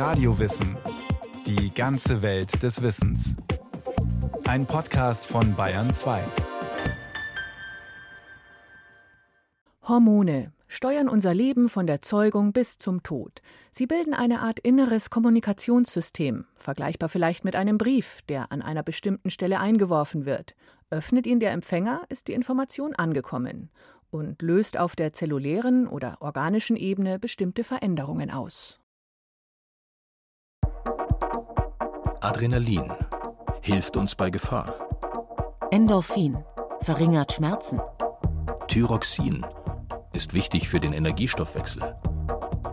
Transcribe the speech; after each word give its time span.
Radiowissen. 0.00 0.78
Die 1.46 1.74
ganze 1.74 2.22
Welt 2.22 2.62
des 2.62 2.80
Wissens. 2.80 3.36
Ein 4.44 4.64
Podcast 4.64 5.26
von 5.26 5.54
Bayern 5.54 5.90
2. 5.90 6.22
Hormone 9.82 10.54
steuern 10.68 11.06
unser 11.06 11.34
Leben 11.34 11.68
von 11.68 11.86
der 11.86 12.00
Zeugung 12.00 12.54
bis 12.54 12.78
zum 12.78 13.02
Tod. 13.02 13.42
Sie 13.72 13.86
bilden 13.86 14.14
eine 14.14 14.40
Art 14.40 14.58
inneres 14.58 15.10
Kommunikationssystem, 15.10 16.46
vergleichbar 16.56 17.10
vielleicht 17.10 17.44
mit 17.44 17.54
einem 17.54 17.76
Brief, 17.76 18.22
der 18.22 18.50
an 18.52 18.62
einer 18.62 18.82
bestimmten 18.82 19.28
Stelle 19.28 19.60
eingeworfen 19.60 20.24
wird. 20.24 20.54
Öffnet 20.88 21.26
ihn 21.26 21.40
der 21.40 21.52
Empfänger, 21.52 22.04
ist 22.08 22.28
die 22.28 22.32
Information 22.32 22.94
angekommen 22.94 23.68
und 24.10 24.40
löst 24.40 24.78
auf 24.78 24.96
der 24.96 25.12
zellulären 25.12 25.86
oder 25.86 26.16
organischen 26.20 26.76
Ebene 26.76 27.18
bestimmte 27.18 27.64
Veränderungen 27.64 28.30
aus. 28.30 28.79
Adrenalin 32.20 32.92
hilft 33.62 33.96
uns 33.96 34.14
bei 34.14 34.28
Gefahr. 34.28 34.74
Endorphin 35.70 36.36
verringert 36.82 37.32
Schmerzen. 37.32 37.80
Thyroxin 38.68 39.46
ist 40.12 40.34
wichtig 40.34 40.68
für 40.68 40.80
den 40.80 40.92
Energiestoffwechsel. 40.92 41.96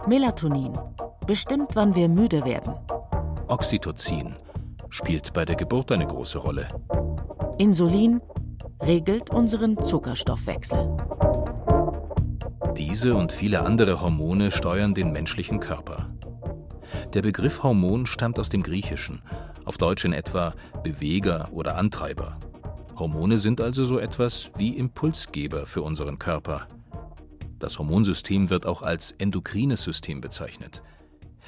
Melatonin 0.06 0.74
bestimmt, 1.26 1.76
wann 1.76 1.96
wir 1.96 2.10
müde 2.10 2.44
werden. 2.44 2.76
Oxytocin 3.48 4.36
spielt 4.90 5.32
bei 5.32 5.46
der 5.46 5.56
Geburt 5.56 5.94
eine 5.94 6.08
große 6.08 6.40
Rolle. 6.40 6.68
Insulin 7.58 8.22
regelt 8.82 9.30
unseren 9.30 9.82
Zuckerstoffwechsel. 9.82 10.98
Diese 12.78 13.16
und 13.16 13.32
viele 13.32 13.62
andere 13.62 14.02
Hormone 14.02 14.52
steuern 14.52 14.94
den 14.94 15.14
menschlichen 15.14 15.62
Körper. 15.62 16.10
Der 17.18 17.24
Begriff 17.24 17.64
Hormon 17.64 18.06
stammt 18.06 18.38
aus 18.38 18.50
dem 18.50 18.62
Griechischen, 18.62 19.24
auf 19.66 19.80
Deutsch 19.80 20.06
in 20.06 20.14
etwa 20.14 20.54
Beweger 20.84 21.50
oder 21.52 21.76
Antreiber. 21.76 22.38
Hormone 22.96 23.40
sind 23.40 23.60
also 23.60 23.86
so 23.86 23.98
etwas 23.98 24.52
wie 24.56 24.78
Impulsgeber 24.78 25.66
für 25.66 25.82
unseren 25.82 26.20
Körper. 26.20 26.68
Das 27.58 27.80
Hormonsystem 27.80 28.52
wird 28.52 28.68
auch 28.68 28.84
als 28.84 29.16
endokrines 29.18 29.82
System 29.82 30.22
bezeichnet. 30.22 30.84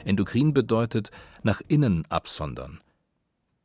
Endokrin 0.06 0.56
bedeutet 0.56 1.12
nach 1.44 1.62
innen 1.68 2.04
absondern. 2.10 2.80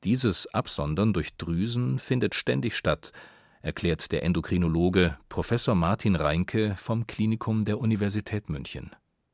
Dieses 0.04 0.46
Absondern 0.52 1.14
durch 1.14 1.38
Drüsen 1.38 1.98
findet 1.98 2.34
ständig 2.34 2.76
statt, 2.76 3.12
erklärt 3.62 4.12
der 4.12 4.24
Endokrinologe 4.24 5.16
Professor 5.30 5.74
Martin 5.74 6.16
Reinke 6.16 6.74
vom 6.76 7.06
Klinikum 7.06 7.64
der 7.64 7.80
Universität 7.80 8.50
München. 8.50 8.90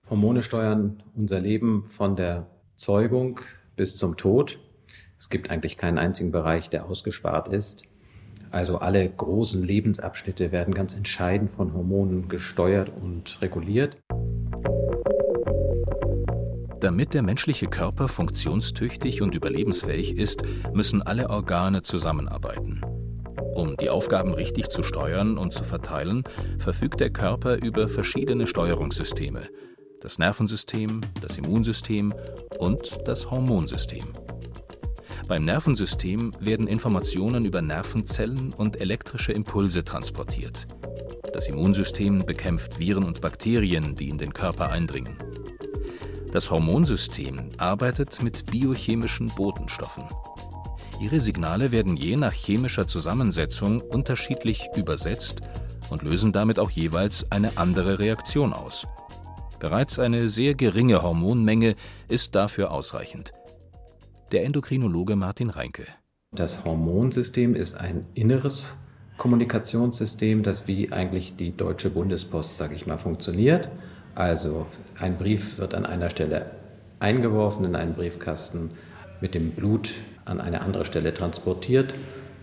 Hormone 0.09 0.45
steuern 0.45 1.03
unser 1.17 1.41
Leben 1.41 1.85
von 1.85 2.15
der 2.15 2.47
Zeugung 2.81 3.41
bis 3.77 3.99
zum 3.99 4.17
Tod. 4.17 4.59
Es 5.19 5.29
gibt 5.29 5.51
eigentlich 5.51 5.77
keinen 5.77 5.99
einzigen 5.99 6.33
Bereich, 6.33 6.71
der 6.71 6.87
ausgespart 6.87 7.49
ist. 7.49 7.85
Also 8.51 8.79
alle 8.79 9.07
großen 9.07 9.63
Lebensabschnitte 9.63 10.51
werden 10.51 10.73
ganz 10.73 10.97
entscheidend 10.97 11.51
von 11.51 11.75
Hormonen 11.75 12.31
gesteuert 12.31 12.89
und 12.89 13.43
reguliert. 13.43 13.99
Damit 16.81 17.13
der 17.13 17.21
menschliche 17.21 17.67
Körper 17.67 18.09
funktionstüchtig 18.09 19.21
und 19.21 19.35
überlebensfähig 19.35 20.17
ist, 20.17 20.43
müssen 20.73 21.03
alle 21.03 21.29
Organe 21.29 21.83
zusammenarbeiten. 21.83 22.81
Um 23.55 23.77
die 23.77 23.91
Aufgaben 23.91 24.33
richtig 24.33 24.71
zu 24.71 24.83
steuern 24.83 25.37
und 25.37 25.53
zu 25.53 25.65
verteilen, 25.65 26.25
verfügt 26.59 27.01
der 27.01 27.11
Körper 27.11 27.57
über 27.57 27.91
verschiedene 27.91 28.47
Steuerungssysteme. 28.47 29.43
Das 30.03 30.19
Nervensystem, 30.19 31.03
das 31.21 31.37
Immunsystem 31.37 32.15
und 32.59 33.01
das 33.05 33.31
Hormonsystem. 33.31 34.05
Beim 35.29 35.45
Nervensystem 35.45 36.33
werden 36.41 36.67
Informationen 36.67 37.45
über 37.45 37.61
Nervenzellen 37.61 38.55
und 38.55 38.81
elektrische 38.81 39.33
Impulse 39.33 39.85
transportiert. 39.85 40.67
Das 41.35 41.49
Immunsystem 41.49 42.25
bekämpft 42.25 42.79
Viren 42.79 43.05
und 43.05 43.21
Bakterien, 43.21 43.95
die 43.95 44.09
in 44.09 44.17
den 44.17 44.33
Körper 44.33 44.71
eindringen. 44.71 45.19
Das 46.33 46.51
Hormonsystem 46.51 47.51
arbeitet 47.59 48.23
mit 48.23 48.51
biochemischen 48.51 49.27
Botenstoffen. 49.27 50.05
Ihre 50.99 51.21
Signale 51.21 51.73
werden 51.73 51.97
je 51.97 52.17
nach 52.17 52.33
chemischer 52.33 52.87
Zusammensetzung 52.87 53.83
unterschiedlich 53.83 54.69
übersetzt 54.77 55.43
und 55.91 56.03
lösen 56.03 56.33
damit 56.33 56.59
auch 56.59 56.71
jeweils 56.71 57.31
eine 57.31 57.59
andere 57.59 57.99
Reaktion 57.99 58.55
aus. 58.55 58.87
Bereits 59.61 59.99
eine 59.99 60.31
sehr 60.31 60.55
geringe 60.55 61.03
Hormonmenge 61.03 61.75
ist 62.09 62.35
dafür 62.35 62.71
ausreichend. 62.71 63.33
Der 64.33 64.45
Endokrinologe 64.45 65.17
Martin 65.17 65.51
Reinke. 65.51 65.87
Das 66.35 66.65
Hormonsystem 66.65 67.55
ist 67.55 67.75
ein 67.75 68.07
inneres 68.15 68.75
Kommunikationssystem, 69.19 70.43
das 70.43 70.67
wie 70.67 70.91
eigentlich 70.93 71.37
die 71.37 71.55
deutsche 71.55 71.91
Bundespost, 71.91 72.57
sage 72.57 72.75
ich 72.75 72.87
mal, 72.87 72.97
funktioniert. 72.97 73.69
Also 74.15 74.67
ein 74.99 75.19
Brief 75.19 75.59
wird 75.59 75.75
an 75.75 75.85
einer 75.85 76.09
Stelle 76.09 76.53
eingeworfen 76.99 77.67
in 77.67 77.77
einen 77.77 77.93
Briefkasten 77.93 78.71
mit 79.21 79.35
dem 79.35 79.51
Blut 79.51 79.93
an 80.25 80.41
eine 80.41 80.63
andere 80.63 80.87
Stelle 80.87 81.13
transportiert. 81.13 81.93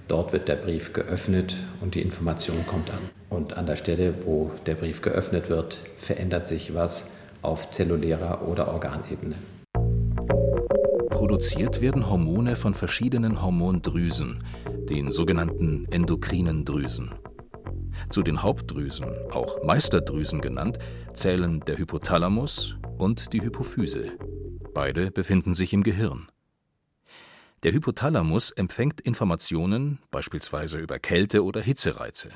Dort 0.07 0.31
wird 0.31 0.47
der 0.47 0.55
Brief 0.55 0.93
geöffnet 0.93 1.55
und 1.81 1.95
die 1.95 2.01
Information 2.01 2.65
kommt 2.65 2.91
an. 2.91 3.09
Und 3.29 3.57
an 3.57 3.65
der 3.65 3.75
Stelle, 3.75 4.13
wo 4.25 4.51
der 4.65 4.75
Brief 4.75 5.01
geöffnet 5.01 5.49
wird, 5.49 5.79
verändert 5.97 6.47
sich 6.47 6.73
was 6.73 7.11
auf 7.41 7.71
zellulärer 7.71 8.47
oder 8.47 8.69
Organebene. 8.69 9.35
Produziert 11.09 11.81
werden 11.81 12.09
Hormone 12.09 12.55
von 12.55 12.73
verschiedenen 12.73 13.41
Hormondrüsen, 13.41 14.43
den 14.89 15.11
sogenannten 15.11 15.85
endokrinen 15.91 16.63
Drüsen. 16.63 17.11
Zu 18.09 18.21
den 18.21 18.43
Hauptdrüsen, 18.43 19.07
auch 19.31 19.61
Meisterdrüsen 19.63 20.39
genannt, 20.39 20.77
zählen 21.13 21.59
der 21.61 21.77
Hypothalamus 21.77 22.77
und 22.97 23.33
die 23.33 23.41
Hypophyse. 23.41 24.11
Beide 24.73 25.11
befinden 25.11 25.53
sich 25.53 25.73
im 25.73 25.83
Gehirn. 25.83 26.27
Der 27.63 27.73
Hypothalamus 27.73 28.51
empfängt 28.51 29.01
Informationen, 29.01 29.97
beispielsweise 30.11 30.77
über 30.77 30.99
Kälte- 30.99 31.43
oder 31.43 31.59
Hitzereize. 31.59 32.29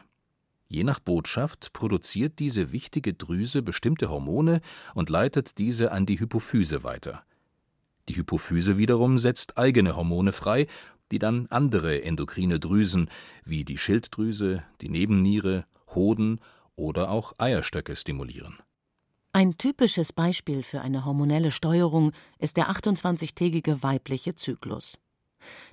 Je 0.67 0.83
nach 0.83 0.99
Botschaft 0.99 1.73
produziert 1.73 2.39
diese 2.39 2.71
wichtige 2.71 3.13
Drüse 3.13 3.61
bestimmte 3.61 4.09
Hormone 4.09 4.61
und 4.95 5.09
leitet 5.09 5.59
diese 5.59 5.91
an 5.91 6.07
die 6.07 6.19
Hypophyse 6.19 6.83
weiter. 6.83 7.23
Die 8.09 8.15
Hypophyse 8.15 8.77
wiederum 8.77 9.19
setzt 9.19 9.59
eigene 9.59 9.95
Hormone 9.95 10.31
frei, 10.31 10.65
die 11.11 11.19
dann 11.19 11.45
andere 11.51 12.03
endokrine 12.03 12.59
Drüsen 12.59 13.09
wie 13.43 13.63
die 13.63 13.77
Schilddrüse, 13.77 14.63
die 14.81 14.89
Nebenniere, 14.89 15.65
Hoden 15.93 16.39
oder 16.75 17.11
auch 17.11 17.33
Eierstöcke 17.37 17.95
stimulieren. 17.95 18.57
Ein 19.33 19.57
typisches 19.57 20.13
Beispiel 20.13 20.63
für 20.63 20.81
eine 20.81 21.05
hormonelle 21.05 21.51
Steuerung 21.51 22.11
ist 22.39 22.57
der 22.57 22.71
28-tägige 22.71 23.83
weibliche 23.83 24.35
Zyklus. 24.35 24.97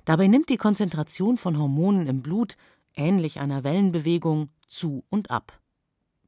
Dabei 0.05 0.27
nimmt 0.27 0.49
die 0.49 0.57
Konzentration 0.57 1.37
von 1.37 1.57
Hormonen 1.57 2.07
im 2.07 2.21
Blut, 2.21 2.55
ähnlich 2.95 3.39
einer 3.39 3.63
Wellenbewegung, 3.63 4.49
zu 4.67 5.03
und 5.09 5.31
ab. 5.31 5.59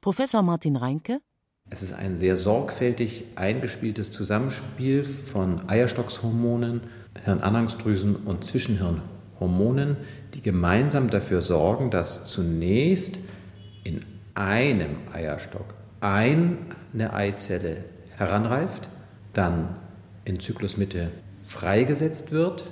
Professor 0.01 0.41
Martin 0.41 0.75
Reinke 0.75 1.21
es 1.69 1.81
ist 1.81 1.93
ein 1.93 2.17
sehr 2.17 2.35
sorgfältig 2.35 3.23
eingespieltes 3.35 4.11
Zusammenspiel 4.11 5.05
von 5.05 5.69
Eierstockshormonen, 5.69 6.81
Hirnanhangsdrüsen 7.23 8.17
und 8.17 8.43
Zwischenhirnhormonen, 8.43 9.95
die 10.33 10.41
gemeinsam 10.41 11.09
dafür 11.09 11.41
sorgen, 11.41 11.89
dass 11.89 12.25
zunächst 12.25 13.19
in 13.85 14.01
einem 14.35 14.97
Eierstock 15.13 15.75
eine 16.01 17.13
Eizelle 17.13 17.85
heranreift, 18.17 18.89
dann 19.31 19.77
in 20.25 20.41
Zyklusmitte 20.41 21.09
freigesetzt 21.43 22.33
wird 22.33 22.65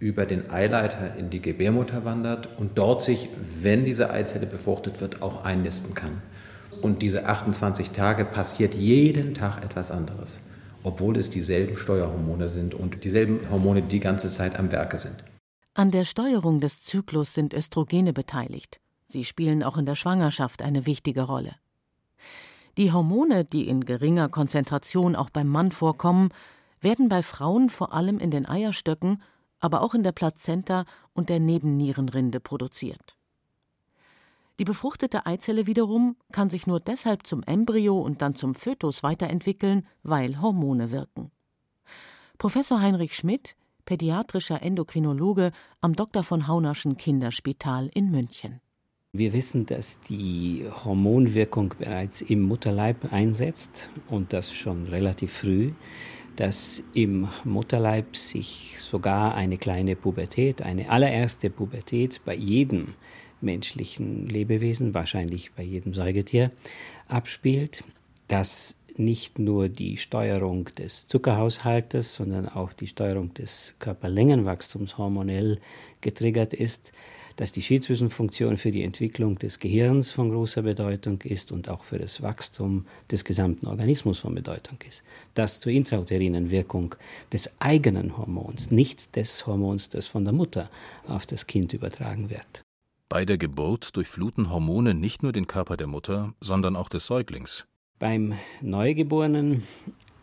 über 0.00 0.24
den 0.24 0.50
Eileiter 0.50 1.14
in 1.16 1.28
die 1.28 1.42
Gebärmutter 1.42 2.04
wandert 2.04 2.58
und 2.58 2.78
dort 2.78 3.02
sich, 3.02 3.28
wenn 3.60 3.84
diese 3.84 4.10
Eizelle 4.10 4.46
befruchtet 4.46 5.00
wird, 5.00 5.20
auch 5.20 5.44
einnisten 5.44 5.94
kann. 5.94 6.22
Und 6.80 7.02
diese 7.02 7.26
28 7.26 7.90
Tage 7.90 8.24
passiert 8.24 8.74
jeden 8.74 9.34
Tag 9.34 9.62
etwas 9.62 9.90
anderes, 9.90 10.40
obwohl 10.82 11.18
es 11.18 11.28
dieselben 11.28 11.76
Steuerhormone 11.76 12.48
sind 12.48 12.74
und 12.74 13.04
dieselben 13.04 13.50
Hormone 13.50 13.82
die 13.82 14.00
ganze 14.00 14.32
Zeit 14.32 14.58
am 14.58 14.72
Werke 14.72 14.96
sind. 14.96 15.22
An 15.74 15.90
der 15.90 16.04
Steuerung 16.04 16.60
des 16.60 16.80
Zyklus 16.80 17.34
sind 17.34 17.52
Östrogene 17.52 18.14
beteiligt. 18.14 18.80
Sie 19.06 19.24
spielen 19.24 19.62
auch 19.62 19.76
in 19.76 19.86
der 19.86 19.96
Schwangerschaft 19.96 20.62
eine 20.62 20.86
wichtige 20.86 21.22
Rolle. 21.22 21.56
Die 22.78 22.92
Hormone, 22.92 23.44
die 23.44 23.68
in 23.68 23.84
geringer 23.84 24.30
Konzentration 24.30 25.14
auch 25.14 25.28
beim 25.28 25.48
Mann 25.48 25.72
vorkommen, 25.72 26.30
werden 26.80 27.10
bei 27.10 27.22
Frauen 27.22 27.68
vor 27.68 27.92
allem 27.92 28.18
in 28.18 28.30
den 28.30 28.46
Eierstöcken 28.46 29.20
aber 29.60 29.82
auch 29.82 29.94
in 29.94 30.02
der 30.02 30.12
Plazenta 30.12 30.84
und 31.12 31.28
der 31.28 31.38
Nebennierenrinde 31.38 32.40
produziert. 32.40 33.16
Die 34.58 34.64
befruchtete 34.64 35.24
Eizelle 35.24 35.66
wiederum 35.66 36.16
kann 36.32 36.50
sich 36.50 36.66
nur 36.66 36.80
deshalb 36.80 37.26
zum 37.26 37.42
Embryo 37.44 37.98
und 37.98 38.20
dann 38.20 38.34
zum 38.34 38.54
Fötus 38.54 39.02
weiterentwickeln, 39.02 39.86
weil 40.02 40.40
Hormone 40.42 40.90
wirken. 40.90 41.30
Professor 42.36 42.80
Heinrich 42.80 43.16
Schmidt, 43.16 43.56
pädiatrischer 43.86 44.62
Endokrinologe 44.62 45.52
am 45.80 45.94
Dr. 45.94 46.22
von 46.22 46.46
Haunerschen 46.46 46.96
Kinderspital 46.96 47.90
in 47.94 48.10
München. 48.10 48.60
Wir 49.12 49.32
wissen, 49.32 49.66
dass 49.66 49.98
die 50.02 50.64
Hormonwirkung 50.84 51.74
bereits 51.78 52.20
im 52.20 52.42
Mutterleib 52.42 53.12
einsetzt 53.12 53.90
und 54.08 54.32
das 54.32 54.52
schon 54.52 54.86
relativ 54.86 55.32
früh, 55.32 55.72
dass 56.36 56.82
im 56.94 57.28
Mutterleib 57.44 58.16
sich 58.16 58.76
sogar 58.78 59.34
eine 59.34 59.58
kleine 59.58 59.96
Pubertät, 59.96 60.62
eine 60.62 60.90
allererste 60.90 61.50
Pubertät 61.50 62.20
bei 62.24 62.34
jedem 62.34 62.94
menschlichen 63.40 64.26
Lebewesen, 64.26 64.94
wahrscheinlich 64.94 65.52
bei 65.52 65.62
jedem 65.62 65.94
Säugetier, 65.94 66.50
abspielt, 67.08 67.84
dass 68.28 68.76
nicht 68.96 69.38
nur 69.38 69.68
die 69.68 69.96
Steuerung 69.96 70.66
des 70.76 71.06
Zuckerhaushaltes, 71.08 72.14
sondern 72.14 72.48
auch 72.48 72.72
die 72.72 72.86
Steuerung 72.86 73.32
des 73.34 73.74
Körperlängenwachstums 73.78 74.98
hormonell 74.98 75.58
getriggert 76.00 76.52
ist, 76.52 76.92
dass 77.40 77.52
die 77.52 77.62
Schilddrüsenfunktion 77.62 78.58
für 78.58 78.70
die 78.70 78.82
Entwicklung 78.82 79.38
des 79.38 79.60
Gehirns 79.60 80.10
von 80.10 80.28
großer 80.28 80.60
Bedeutung 80.60 81.22
ist 81.22 81.52
und 81.52 81.70
auch 81.70 81.84
für 81.84 81.98
das 81.98 82.20
Wachstum 82.20 82.84
des 83.10 83.24
gesamten 83.24 83.66
Organismus 83.66 84.18
von 84.18 84.34
Bedeutung 84.34 84.76
ist. 84.86 85.02
Das 85.32 85.58
zur 85.58 85.72
intrauterinen 85.72 86.50
Wirkung 86.50 86.94
des 87.32 87.50
eigenen 87.58 88.18
Hormons, 88.18 88.70
nicht 88.70 89.16
des 89.16 89.46
Hormons, 89.46 89.88
das 89.88 90.06
von 90.06 90.24
der 90.24 90.34
Mutter 90.34 90.68
auf 91.06 91.24
das 91.24 91.46
Kind 91.46 91.72
übertragen 91.72 92.28
wird. 92.28 92.62
Bei 93.08 93.24
der 93.24 93.38
Geburt 93.38 93.96
durchfluten 93.96 94.50
Hormone 94.50 94.92
nicht 94.92 95.22
nur 95.22 95.32
den 95.32 95.46
Körper 95.46 95.78
der 95.78 95.86
Mutter, 95.86 96.34
sondern 96.42 96.76
auch 96.76 96.90
des 96.90 97.06
Säuglings. 97.06 97.64
Beim 97.98 98.34
Neugeborenen 98.60 99.62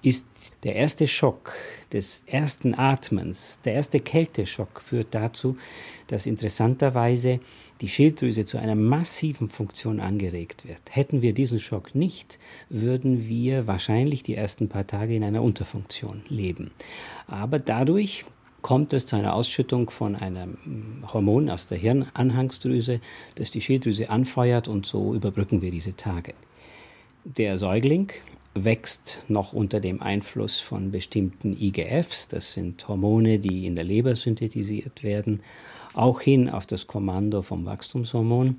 ist 0.02 0.28
der 0.64 0.76
erste 0.76 1.08
Schock 1.08 1.54
des 1.92 2.24
ersten 2.28 2.76
Atmens, 2.76 3.60
der 3.64 3.74
erste 3.74 4.00
Kälteschock 4.00 4.82
führt 4.82 5.08
dazu, 5.12 5.58
dass 6.08 6.26
interessanterweise 6.26 7.40
die 7.82 7.90
Schilddrüse 7.90 8.46
zu 8.46 8.58
einer 8.58 8.76
massiven 8.76 9.50
Funktion 9.50 10.00
angeregt 10.00 10.68
wird. 10.68 10.82
Hätten 10.90 11.22
wir 11.22 11.34
diesen 11.34 11.60
Schock 11.60 11.96
nicht, 11.96 12.40
würden 12.70 13.28
wir 13.28 13.68
wahrscheinlich 13.68 14.24
die 14.24 14.36
ersten 14.36 14.70
paar 14.70 14.88
Tage 14.88 15.16
in 15.16 15.24
einer 15.24 15.42
Unterfunktion 15.44 16.24
leben. 16.28 16.72
Aber 17.28 17.60
dadurch 17.60 18.26
kommt 18.62 18.94
es 18.94 19.06
zu 19.08 19.16
einer 19.16 19.34
Ausschüttung 19.34 19.90
von 19.90 20.16
einem 20.16 20.58
Hormon 21.14 21.50
aus 21.50 21.68
der 21.68 21.78
Hirnanhangsdrüse, 21.78 23.00
das 23.36 23.52
die 23.52 23.62
Schilddrüse 23.62 24.10
anfeuert 24.10 24.68
und 24.68 24.86
so 24.86 25.14
überbrücken 25.14 25.62
wir 25.62 25.72
diese 25.72 25.96
Tage. 25.96 26.34
Der 27.24 27.58
Säugling 27.58 28.12
wächst 28.66 29.20
noch 29.28 29.54
unter 29.54 29.80
dem 29.80 30.02
Einfluss 30.02 30.60
von 30.60 30.92
bestimmten 30.92 31.56
IGFs, 31.60 32.28
das 32.28 32.54
sind 32.54 32.88
Hormone, 32.88 33.40
die 33.40 33.66
in 33.66 33.76
der 33.76 33.84
Leber 33.84 34.16
synthetisiert 34.16 35.04
werden, 35.04 35.42
auch 35.94 36.22
hin 36.22 36.50
auf 36.50 36.66
das 36.66 36.88
Kommando 36.88 37.42
vom 37.42 37.66
Wachstumshormon. 37.66 38.58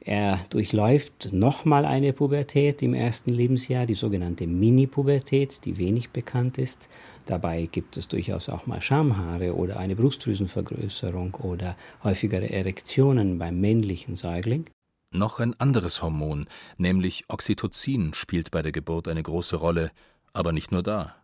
Er 0.00 0.46
durchläuft 0.50 1.32
nochmal 1.32 1.84
eine 1.84 2.12
Pubertät 2.12 2.80
im 2.80 2.94
ersten 2.94 3.30
Lebensjahr, 3.30 3.86
die 3.86 3.94
sogenannte 3.94 4.46
Mini-Pubertät, 4.46 5.64
die 5.64 5.78
wenig 5.78 6.10
bekannt 6.10 6.58
ist. 6.58 6.88
Dabei 7.24 7.66
gibt 7.66 7.96
es 7.96 8.06
durchaus 8.06 8.48
auch 8.48 8.66
mal 8.66 8.80
Schamhaare 8.80 9.56
oder 9.56 9.80
eine 9.80 9.96
Brustdrüsenvergrößerung 9.96 11.34
oder 11.34 11.76
häufigere 12.04 12.48
Erektionen 12.48 13.38
beim 13.38 13.60
männlichen 13.60 14.14
Säugling. 14.14 14.66
Noch 15.12 15.40
ein 15.40 15.58
anderes 15.60 16.02
Hormon, 16.02 16.48
nämlich 16.76 17.24
Oxytocin, 17.28 18.14
spielt 18.14 18.50
bei 18.50 18.62
der 18.62 18.72
Geburt 18.72 19.08
eine 19.08 19.22
große 19.22 19.56
Rolle, 19.56 19.90
aber 20.32 20.52
nicht 20.52 20.72
nur 20.72 20.82
da. 20.82 21.14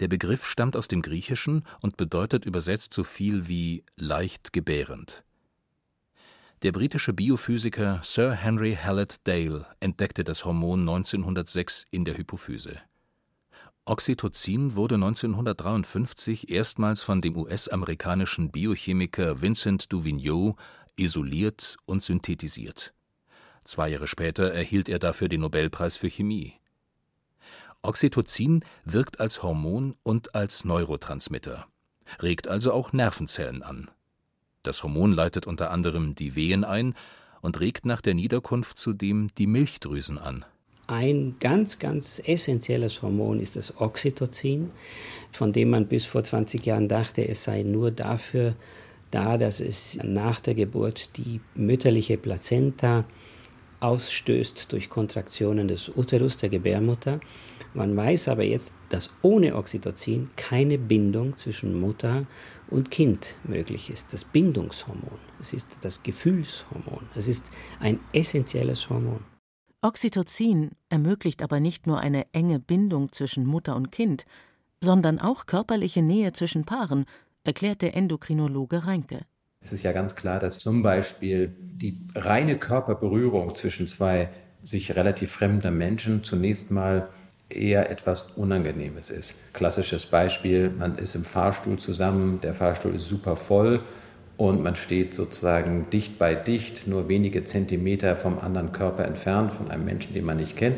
Der 0.00 0.08
Begriff 0.08 0.46
stammt 0.46 0.76
aus 0.76 0.88
dem 0.88 1.02
Griechischen 1.02 1.64
und 1.80 1.96
bedeutet 1.96 2.46
übersetzt 2.46 2.94
so 2.94 3.04
viel 3.04 3.48
wie 3.48 3.84
leicht 3.96 4.52
gebärend. 4.52 5.24
Der 6.62 6.72
britische 6.72 7.12
Biophysiker 7.12 8.00
Sir 8.02 8.32
Henry 8.32 8.74
Hallett 8.82 9.16
Dale 9.24 9.66
entdeckte 9.78 10.24
das 10.24 10.44
Hormon 10.44 10.80
1906 10.80 11.84
in 11.90 12.06
der 12.06 12.16
Hypophyse. 12.16 12.80
Oxytocin 13.84 14.74
wurde 14.74 14.96
1953 14.96 16.50
erstmals 16.50 17.02
von 17.02 17.20
dem 17.20 17.36
US-amerikanischen 17.36 18.50
Biochemiker 18.50 19.42
Vincent 19.42 19.92
Duvigneau 19.92 20.56
isoliert 20.96 21.76
und 21.86 22.02
synthetisiert. 22.02 22.92
Zwei 23.64 23.88
Jahre 23.88 24.06
später 24.06 24.52
erhielt 24.52 24.88
er 24.88 24.98
dafür 24.98 25.28
den 25.28 25.40
Nobelpreis 25.40 25.96
für 25.96 26.08
Chemie. 26.08 26.54
Oxytocin 27.82 28.64
wirkt 28.84 29.20
als 29.20 29.42
Hormon 29.42 29.96
und 30.02 30.34
als 30.34 30.64
Neurotransmitter, 30.64 31.66
regt 32.22 32.48
also 32.48 32.72
auch 32.72 32.92
Nervenzellen 32.92 33.62
an. 33.62 33.90
Das 34.62 34.82
Hormon 34.82 35.12
leitet 35.12 35.46
unter 35.46 35.70
anderem 35.70 36.14
die 36.14 36.34
Wehen 36.34 36.64
ein 36.64 36.94
und 37.40 37.60
regt 37.60 37.86
nach 37.86 38.00
der 38.00 38.14
Niederkunft 38.14 38.78
zudem 38.78 39.28
die 39.38 39.46
Milchdrüsen 39.46 40.18
an. 40.18 40.44
Ein 40.88 41.36
ganz, 41.40 41.78
ganz 41.78 42.20
essentielles 42.24 43.02
Hormon 43.02 43.40
ist 43.40 43.56
das 43.56 43.80
Oxytocin, 43.80 44.70
von 45.32 45.52
dem 45.52 45.70
man 45.70 45.86
bis 45.86 46.06
vor 46.06 46.22
20 46.22 46.64
Jahren 46.64 46.88
dachte, 46.88 47.26
es 47.26 47.44
sei 47.44 47.62
nur 47.62 47.90
dafür 47.90 48.54
da, 49.10 49.38
dass 49.38 49.60
es 49.60 49.98
nach 50.02 50.40
der 50.40 50.54
Geburt 50.54 51.16
die 51.16 51.40
mütterliche 51.54 52.18
Plazenta 52.18 53.04
ausstößt 53.80 54.72
durch 54.72 54.88
Kontraktionen 54.88 55.68
des 55.68 55.90
Uterus 55.94 56.36
der 56.36 56.48
Gebärmutter. 56.48 57.20
Man 57.74 57.96
weiß 57.96 58.28
aber 58.28 58.42
jetzt, 58.42 58.72
dass 58.88 59.10
ohne 59.22 59.54
Oxytocin 59.54 60.30
keine 60.36 60.78
Bindung 60.78 61.36
zwischen 61.36 61.78
Mutter 61.78 62.26
und 62.68 62.90
Kind 62.90 63.36
möglich 63.44 63.90
ist. 63.90 64.12
Das 64.12 64.24
Bindungshormon, 64.24 65.18
es 65.40 65.52
ist 65.52 65.68
das 65.82 66.02
Gefühlshormon, 66.02 67.06
es 67.14 67.28
ist 67.28 67.44
ein 67.80 68.00
essentielles 68.12 68.88
Hormon. 68.88 69.20
Oxytocin 69.82 70.70
ermöglicht 70.88 71.42
aber 71.42 71.60
nicht 71.60 71.86
nur 71.86 72.00
eine 72.00 72.26
enge 72.32 72.58
Bindung 72.58 73.12
zwischen 73.12 73.44
Mutter 73.46 73.76
und 73.76 73.92
Kind, 73.92 74.24
sondern 74.82 75.18
auch 75.18 75.46
körperliche 75.46 76.02
Nähe 76.02 76.32
zwischen 76.32 76.64
Paaren, 76.64 77.04
erklärt 77.46 77.82
der 77.82 77.96
Endokrinologe 77.96 78.86
Reinke. 78.86 79.20
Es 79.60 79.72
ist 79.72 79.82
ja 79.82 79.92
ganz 79.92 80.14
klar, 80.16 80.38
dass 80.38 80.58
zum 80.58 80.82
Beispiel 80.82 81.54
die 81.60 82.06
reine 82.14 82.56
Körperberührung 82.56 83.54
zwischen 83.54 83.86
zwei 83.86 84.28
sich 84.62 84.96
relativ 84.96 85.30
fremden 85.30 85.76
Menschen 85.76 86.24
zunächst 86.24 86.70
mal 86.70 87.08
eher 87.48 87.90
etwas 87.90 88.32
Unangenehmes 88.36 89.10
ist. 89.10 89.36
Klassisches 89.52 90.06
Beispiel, 90.06 90.70
man 90.70 90.98
ist 90.98 91.14
im 91.14 91.24
Fahrstuhl 91.24 91.78
zusammen, 91.78 92.40
der 92.40 92.54
Fahrstuhl 92.54 92.94
ist 92.94 93.08
super 93.08 93.36
voll 93.36 93.80
und 94.36 94.62
man 94.62 94.74
steht 94.74 95.14
sozusagen 95.14 95.88
dicht 95.90 96.18
bei 96.18 96.34
dicht, 96.34 96.86
nur 96.86 97.08
wenige 97.08 97.44
Zentimeter 97.44 98.16
vom 98.16 98.38
anderen 98.38 98.72
Körper 98.72 99.04
entfernt, 99.04 99.52
von 99.52 99.70
einem 99.70 99.84
Menschen, 99.84 100.14
den 100.14 100.24
man 100.24 100.38
nicht 100.38 100.56
kennt. 100.56 100.76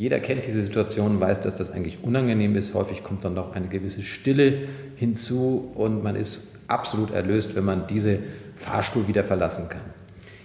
Jeder 0.00 0.18
kennt 0.18 0.46
diese 0.46 0.62
Situation, 0.62 1.20
weiß, 1.20 1.42
dass 1.42 1.56
das 1.56 1.72
eigentlich 1.72 2.02
unangenehm 2.02 2.56
ist. 2.56 2.72
Häufig 2.72 3.02
kommt 3.02 3.22
dann 3.22 3.34
noch 3.34 3.54
eine 3.54 3.68
gewisse 3.68 4.00
Stille 4.00 4.62
hinzu 4.96 5.72
und 5.74 6.02
man 6.02 6.16
ist 6.16 6.54
absolut 6.68 7.10
erlöst, 7.10 7.54
wenn 7.54 7.66
man 7.66 7.86
diese 7.86 8.20
Fahrstuhl 8.56 9.08
wieder 9.08 9.24
verlassen 9.24 9.68
kann. 9.68 9.82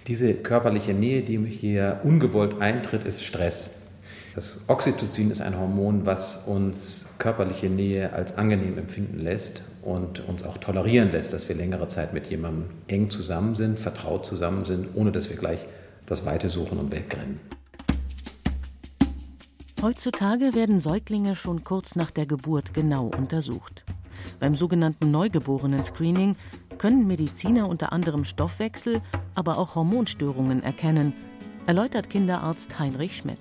Diese 0.08 0.34
körperliche 0.34 0.92
Nähe, 0.92 1.22
die 1.22 1.38
hier 1.46 2.00
ungewollt 2.04 2.60
eintritt, 2.60 3.04
ist 3.04 3.24
Stress. 3.24 3.80
Das 4.34 4.60
Oxytocin 4.66 5.30
ist 5.30 5.40
ein 5.40 5.58
Hormon, 5.58 6.04
was 6.04 6.44
uns 6.44 7.14
körperliche 7.16 7.70
Nähe 7.70 8.12
als 8.12 8.36
angenehm 8.36 8.76
empfinden 8.76 9.20
lässt 9.20 9.62
und 9.80 10.28
uns 10.28 10.42
auch 10.42 10.58
tolerieren 10.58 11.12
lässt, 11.12 11.32
dass 11.32 11.48
wir 11.48 11.56
längere 11.56 11.88
Zeit 11.88 12.12
mit 12.12 12.26
jemandem 12.26 12.66
eng 12.88 13.08
zusammen 13.08 13.54
sind, 13.54 13.78
vertraut 13.78 14.26
zusammen 14.26 14.66
sind, 14.66 14.88
ohne 14.92 15.12
dass 15.12 15.30
wir 15.30 15.38
gleich 15.38 15.64
das 16.04 16.26
Weite 16.26 16.50
suchen 16.50 16.76
und 16.76 16.92
wegrennen. 16.92 17.40
Heutzutage 19.82 20.54
werden 20.54 20.80
Säuglinge 20.80 21.36
schon 21.36 21.62
kurz 21.62 21.96
nach 21.96 22.10
der 22.10 22.24
Geburt 22.24 22.72
genau 22.72 23.06
untersucht. 23.06 23.84
Beim 24.40 24.54
sogenannten 24.54 25.10
Neugeborenen-Screening 25.10 26.36
können 26.78 27.06
Mediziner 27.06 27.68
unter 27.68 27.92
anderem 27.92 28.24
Stoffwechsel, 28.24 29.02
aber 29.34 29.58
auch 29.58 29.74
Hormonstörungen 29.74 30.62
erkennen, 30.62 31.12
erläutert 31.66 32.08
Kinderarzt 32.08 32.78
Heinrich 32.78 33.18
Schmidt. 33.18 33.38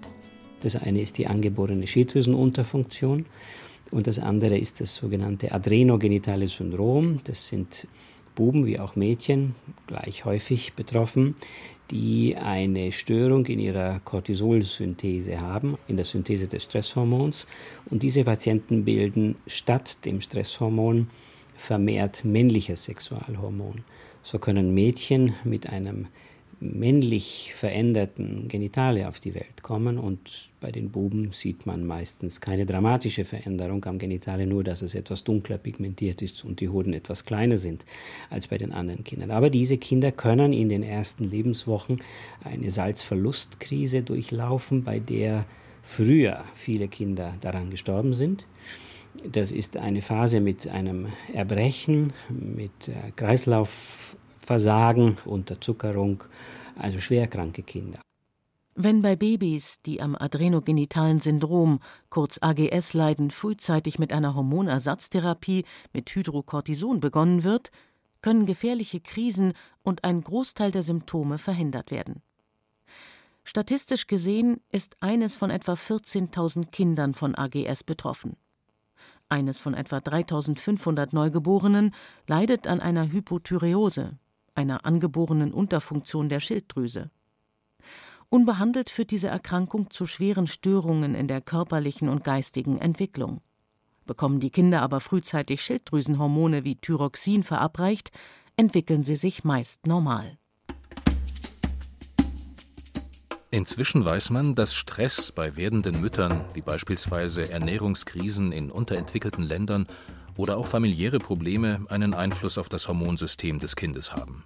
Das 0.62 0.76
eine 0.76 1.02
ist 1.02 1.18
die 1.18 1.28
angeborene 1.28 1.88
Schilddrüsenunterfunktion 1.88 3.26
und 3.92 4.08
das 4.08 4.20
andere 4.20 4.58
ist 4.58 4.82
das 4.82 4.94
sogenannte 4.94 5.54
adrenogenitale 5.54 6.50
Syndrom. 6.50 7.22
Das 7.24 7.48
sind 7.48 7.88
Buben 8.36 8.66
wie 8.66 8.80
auch 8.80 8.98
Mädchen 8.98 9.56
gleich 9.88 10.26
häufig 10.26 10.74
betroffen, 10.74 11.36
die 11.92 12.36
eine 12.36 12.92
Störung 12.92 13.46
in 13.46 13.60
ihrer 13.60 14.00
Cortisolsynthese 14.04 15.40
haben, 15.40 15.78
in 15.88 15.96
der 15.98 16.06
Synthese 16.06 16.48
des 16.48 16.64
Stresshormons. 16.64 17.46
Und 17.90 18.04
diese 18.04 18.24
Patienten 18.24 18.86
bilden 18.86 19.36
statt 19.48 19.98
dem 20.06 20.22
Stresshormon 20.22 21.08
vermehrt 21.56 22.26
männliches 22.26 22.86
Sexualhormon. 22.86 23.84
So 24.24 24.40
können 24.40 24.74
Mädchen 24.74 25.36
mit 25.44 25.70
einem 25.70 26.08
männlich 26.74 27.54
veränderten 27.56 28.48
Genitale 28.48 29.08
auf 29.08 29.20
die 29.20 29.36
Welt 29.36 29.62
kommen 29.62 29.98
und 29.98 30.50
bei 30.60 30.72
den 30.72 30.90
Buben 30.90 31.32
sieht 31.32 31.66
man 31.66 31.86
meistens 31.86 32.42
keine 32.42 32.66
dramatische 32.66 33.26
Veränderung 33.26 33.84
am 33.86 34.00
Genitale, 34.00 34.48
nur 34.48 34.64
dass 34.64 34.82
es 34.82 34.96
etwas 34.96 35.24
dunkler 35.24 35.58
pigmentiert 35.58 36.22
ist 36.22 36.44
und 36.44 36.60
die 36.60 36.70
Hoden 36.70 36.94
etwas 36.94 37.26
kleiner 37.26 37.58
sind 37.58 37.86
als 38.30 38.48
bei 38.48 38.58
den 38.58 38.72
anderen 38.72 39.04
Kindern. 39.04 39.32
Aber 39.32 39.50
diese 39.50 39.78
Kinder 39.78 40.12
können 40.12 40.54
in 40.54 40.70
den 40.70 40.84
ersten 40.84 41.24
Lebenswochen 41.26 42.02
eine 42.44 42.72
Salzverlustkrise 42.72 44.02
durchlaufen, 44.02 44.84
bei 44.84 45.00
der 45.00 45.46
früher 45.84 46.44
viele 46.56 46.88
Kinder 46.88 47.34
daran 47.42 47.70
gestorben 47.70 48.14
sind. 48.14 48.46
Das 49.32 49.52
ist 49.52 49.78
eine 49.78 50.02
Phase 50.02 50.42
mit 50.42 50.68
einem 50.68 51.08
Erbrechen, 51.34 52.14
mit 52.30 52.88
äh, 52.88 53.12
Kreislauf 53.16 54.18
Versagen, 54.46 55.18
Unterzuckerung, 55.26 56.24
also 56.78 57.00
schwerkranke 57.00 57.64
Kinder. 57.64 58.00
Wenn 58.78 59.02
bei 59.02 59.16
Babys, 59.16 59.82
die 59.86 60.02
am 60.02 60.16
adrenogenitalen 60.16 61.22
Syndrom, 61.22 61.80
kurz 62.10 62.40
AGS 62.42 62.94
leiden, 62.94 63.32
frühzeitig 63.32 64.00
mit 64.00 64.12
einer 64.12 64.36
Hormonersatztherapie 64.36 65.64
mit 65.94 66.10
Hydrocortison 66.10 67.00
begonnen 67.00 67.46
wird, 67.46 67.72
können 68.22 68.46
gefährliche 68.46 69.00
Krisen 69.00 69.54
und 69.84 70.04
ein 70.04 70.22
Großteil 70.22 70.72
der 70.72 70.84
Symptome 70.84 71.38
verhindert 71.38 71.90
werden. 71.90 72.22
Statistisch 73.46 74.08
gesehen 74.08 74.60
ist 74.72 74.98
eines 75.00 75.38
von 75.38 75.52
etwa 75.52 75.74
14.000 75.74 76.72
Kindern 76.72 77.14
von 77.14 77.36
AGS 77.36 77.84
betroffen. 77.84 78.36
Eines 79.30 79.62
von 79.62 79.74
etwa 79.74 79.98
3.500 79.98 81.10
Neugeborenen 81.12 81.94
leidet 82.28 82.68
an 82.68 82.82
einer 82.82 83.12
Hypothyreose, 83.12 84.18
einer 84.56 84.86
angeborenen 84.86 85.54
Unterfunktion 85.54 86.30
der 86.30 86.40
Schilddrüse. 86.40 87.12
Unbehandelt 88.30 88.90
führt 88.90 89.12
diese 89.12 89.28
Erkrankung 89.28 89.92
zu 89.92 90.06
schweren 90.06 90.48
Störungen 90.48 91.14
in 91.16 91.28
der 91.28 91.42
körperlichen 91.42 92.10
und 92.10 92.24
geistigen 92.24 92.80
Entwicklung. 92.80 93.42
Bekommen 94.06 94.40
die 94.40 94.50
Kinder 94.50 94.82
aber 94.82 95.00
frühzeitig 95.00 95.62
Schilddrüsenhormone 95.62 96.64
wie 96.64 96.76
Thyroxin 96.76 97.44
verabreicht, 97.44 98.12
entwickeln 98.58 99.04
sie 99.04 99.16
sich 99.16 99.44
meist 99.44 99.88
normal. 99.88 100.38
Inzwischen 103.52 104.04
weiß 104.04 104.32
man, 104.32 104.54
dass 104.54 104.76
Stress 104.76 105.32
bei 105.32 105.56
werdenden 105.56 106.02
Müttern, 106.02 106.44
wie 106.54 106.62
beispielsweise 106.62 107.50
Ernährungskrisen 107.50 108.52
in 108.52 108.70
unterentwickelten 108.70 109.44
Ländern 109.44 109.88
oder 110.38 110.58
auch 110.58 110.68
familiäre 110.68 111.20
Probleme 111.20 111.86
einen 111.90 112.14
Einfluss 112.14 112.58
auf 112.58 112.70
das 112.70 112.88
Hormonsystem 112.88 113.60
des 113.60 113.76
Kindes 113.76 114.14
haben. 114.14 114.44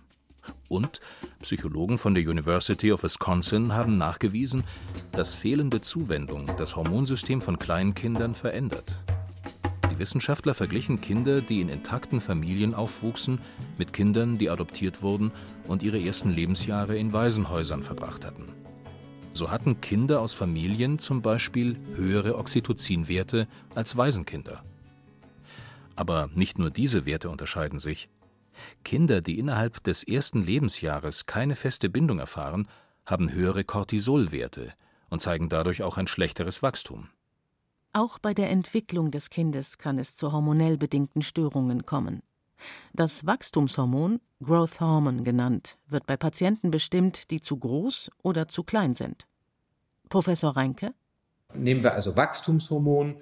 Und 0.68 1.00
Psychologen 1.42 1.98
von 1.98 2.14
der 2.14 2.28
University 2.28 2.92
of 2.92 3.04
Wisconsin 3.04 3.74
haben 3.74 3.98
nachgewiesen, 3.98 4.64
dass 5.12 5.34
fehlende 5.34 5.82
Zuwendung 5.82 6.50
das 6.58 6.76
Hormonsystem 6.76 7.42
von 7.42 7.58
Kleinkindern 7.60 8.36
verändert. 8.36 9.04
Die 9.92 10.00
Wissenschaftler 10.00 10.54
verglichen 10.54 11.02
Kinder, 11.02 11.42
die 11.42 11.62
in 11.62 11.70
intakten 11.70 12.22
Familien 12.22 12.74
aufwuchsen, 12.74 13.40
mit 13.78 13.94
Kindern, 13.94 14.38
die 14.38 14.50
adoptiert 14.50 15.02
wurden 15.02 15.32
und 15.68 15.84
ihre 15.84 16.00
ersten 16.00 16.30
Lebensjahre 16.32 16.98
in 16.98 17.12
Waisenhäusern 17.12 17.84
verbracht 17.84 18.26
hatten. 18.26 18.46
So 19.34 19.52
hatten 19.52 19.82
Kinder 19.82 20.22
aus 20.22 20.34
Familien 20.34 21.00
zum 21.00 21.22
Beispiel 21.22 21.78
höhere 21.96 22.38
Oxytocinwerte 22.38 23.48
als 23.76 23.96
Waisenkinder. 23.96 24.64
Aber 26.00 26.30
nicht 26.34 26.58
nur 26.58 26.72
diese 26.72 27.06
Werte 27.06 27.30
unterscheiden 27.30 27.78
sich. 27.78 28.08
Kinder, 28.86 29.20
die 29.20 29.38
innerhalb 29.38 29.84
des 29.84 30.02
ersten 30.02 30.42
Lebensjahres 30.42 31.26
keine 31.26 31.58
feste 31.58 31.90
Bindung 31.90 32.20
erfahren, 32.20 32.70
haben 33.06 33.34
höhere 33.34 33.66
Cortisolwerte 33.66 34.72
und 35.10 35.22
zeigen 35.22 35.50
dadurch 35.50 35.84
auch 35.84 35.98
ein 35.98 36.08
schlechteres 36.08 36.64
Wachstum. 36.64 37.10
Auch 37.92 38.18
bei 38.18 38.34
der 38.34 38.50
Entwicklung 38.50 39.12
des 39.12 39.30
Kindes 39.30 39.78
kann 39.78 40.00
es 40.00 40.16
zu 40.16 40.32
hormonell 40.32 40.78
bedingten 40.78 41.22
Störungen 41.22 41.86
kommen. 41.86 42.24
Das 42.94 43.26
Wachstumshormon, 43.26 44.22
Growth 44.42 44.80
Hormone 44.80 45.24
genannt, 45.24 45.78
wird 45.90 46.08
bei 46.08 46.16
Patienten 46.16 46.72
bestimmt, 46.72 47.30
die 47.30 47.42
zu 47.42 47.58
groß 47.58 48.10
oder 48.24 48.48
zu 48.48 48.64
klein 48.64 48.94
sind. 48.94 49.28
Professor 50.08 50.56
Reinke? 50.56 50.94
Nehmen 51.54 51.84
wir 51.84 51.94
also 51.94 52.16
Wachstumshormon, 52.16 53.18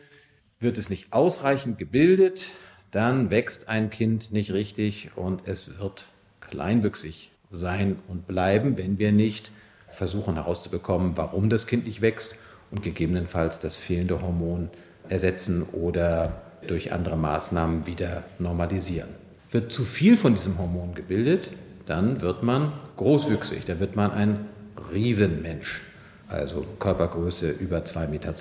wird 0.59 0.77
es 0.77 0.89
nicht 0.89 1.13
ausreichend 1.13 1.77
gebildet, 1.77 2.49
dann 2.91 3.29
wächst 3.29 3.69
ein 3.69 3.89
Kind 3.89 4.31
nicht 4.31 4.51
richtig 4.51 5.11
und 5.15 5.41
es 5.45 5.77
wird 5.79 6.07
kleinwüchsig 6.41 7.31
sein 7.51 7.97
und 8.07 8.27
bleiben, 8.27 8.77
wenn 8.77 8.97
wir 8.97 9.11
nicht 9.11 9.51
versuchen 9.89 10.35
herauszubekommen, 10.35 11.17
warum 11.17 11.49
das 11.49 11.67
Kind 11.67 11.85
nicht 11.85 12.01
wächst 12.01 12.37
und 12.71 12.83
gegebenenfalls 12.83 13.59
das 13.59 13.77
fehlende 13.77 14.21
Hormon 14.21 14.69
ersetzen 15.09 15.63
oder 15.63 16.41
durch 16.65 16.91
andere 16.91 17.17
Maßnahmen 17.17 17.87
wieder 17.87 18.23
normalisieren. 18.39 19.09
Wird 19.51 19.71
zu 19.71 19.85
viel 19.85 20.17
von 20.17 20.33
diesem 20.33 20.57
Hormon 20.57 20.93
gebildet, 20.93 21.51
dann 21.85 22.19
wird 22.21 22.43
man 22.43 22.73
großwüchsig, 22.97 23.63
da 23.65 23.79
wird 23.79 23.95
man 23.95 24.11
ein 24.11 24.45
Riesenmensch, 24.91 25.81
also 26.27 26.65
Körpergröße 26.79 27.51
über 27.51 27.79
2,20 27.79 28.09
Meter 28.09 28.33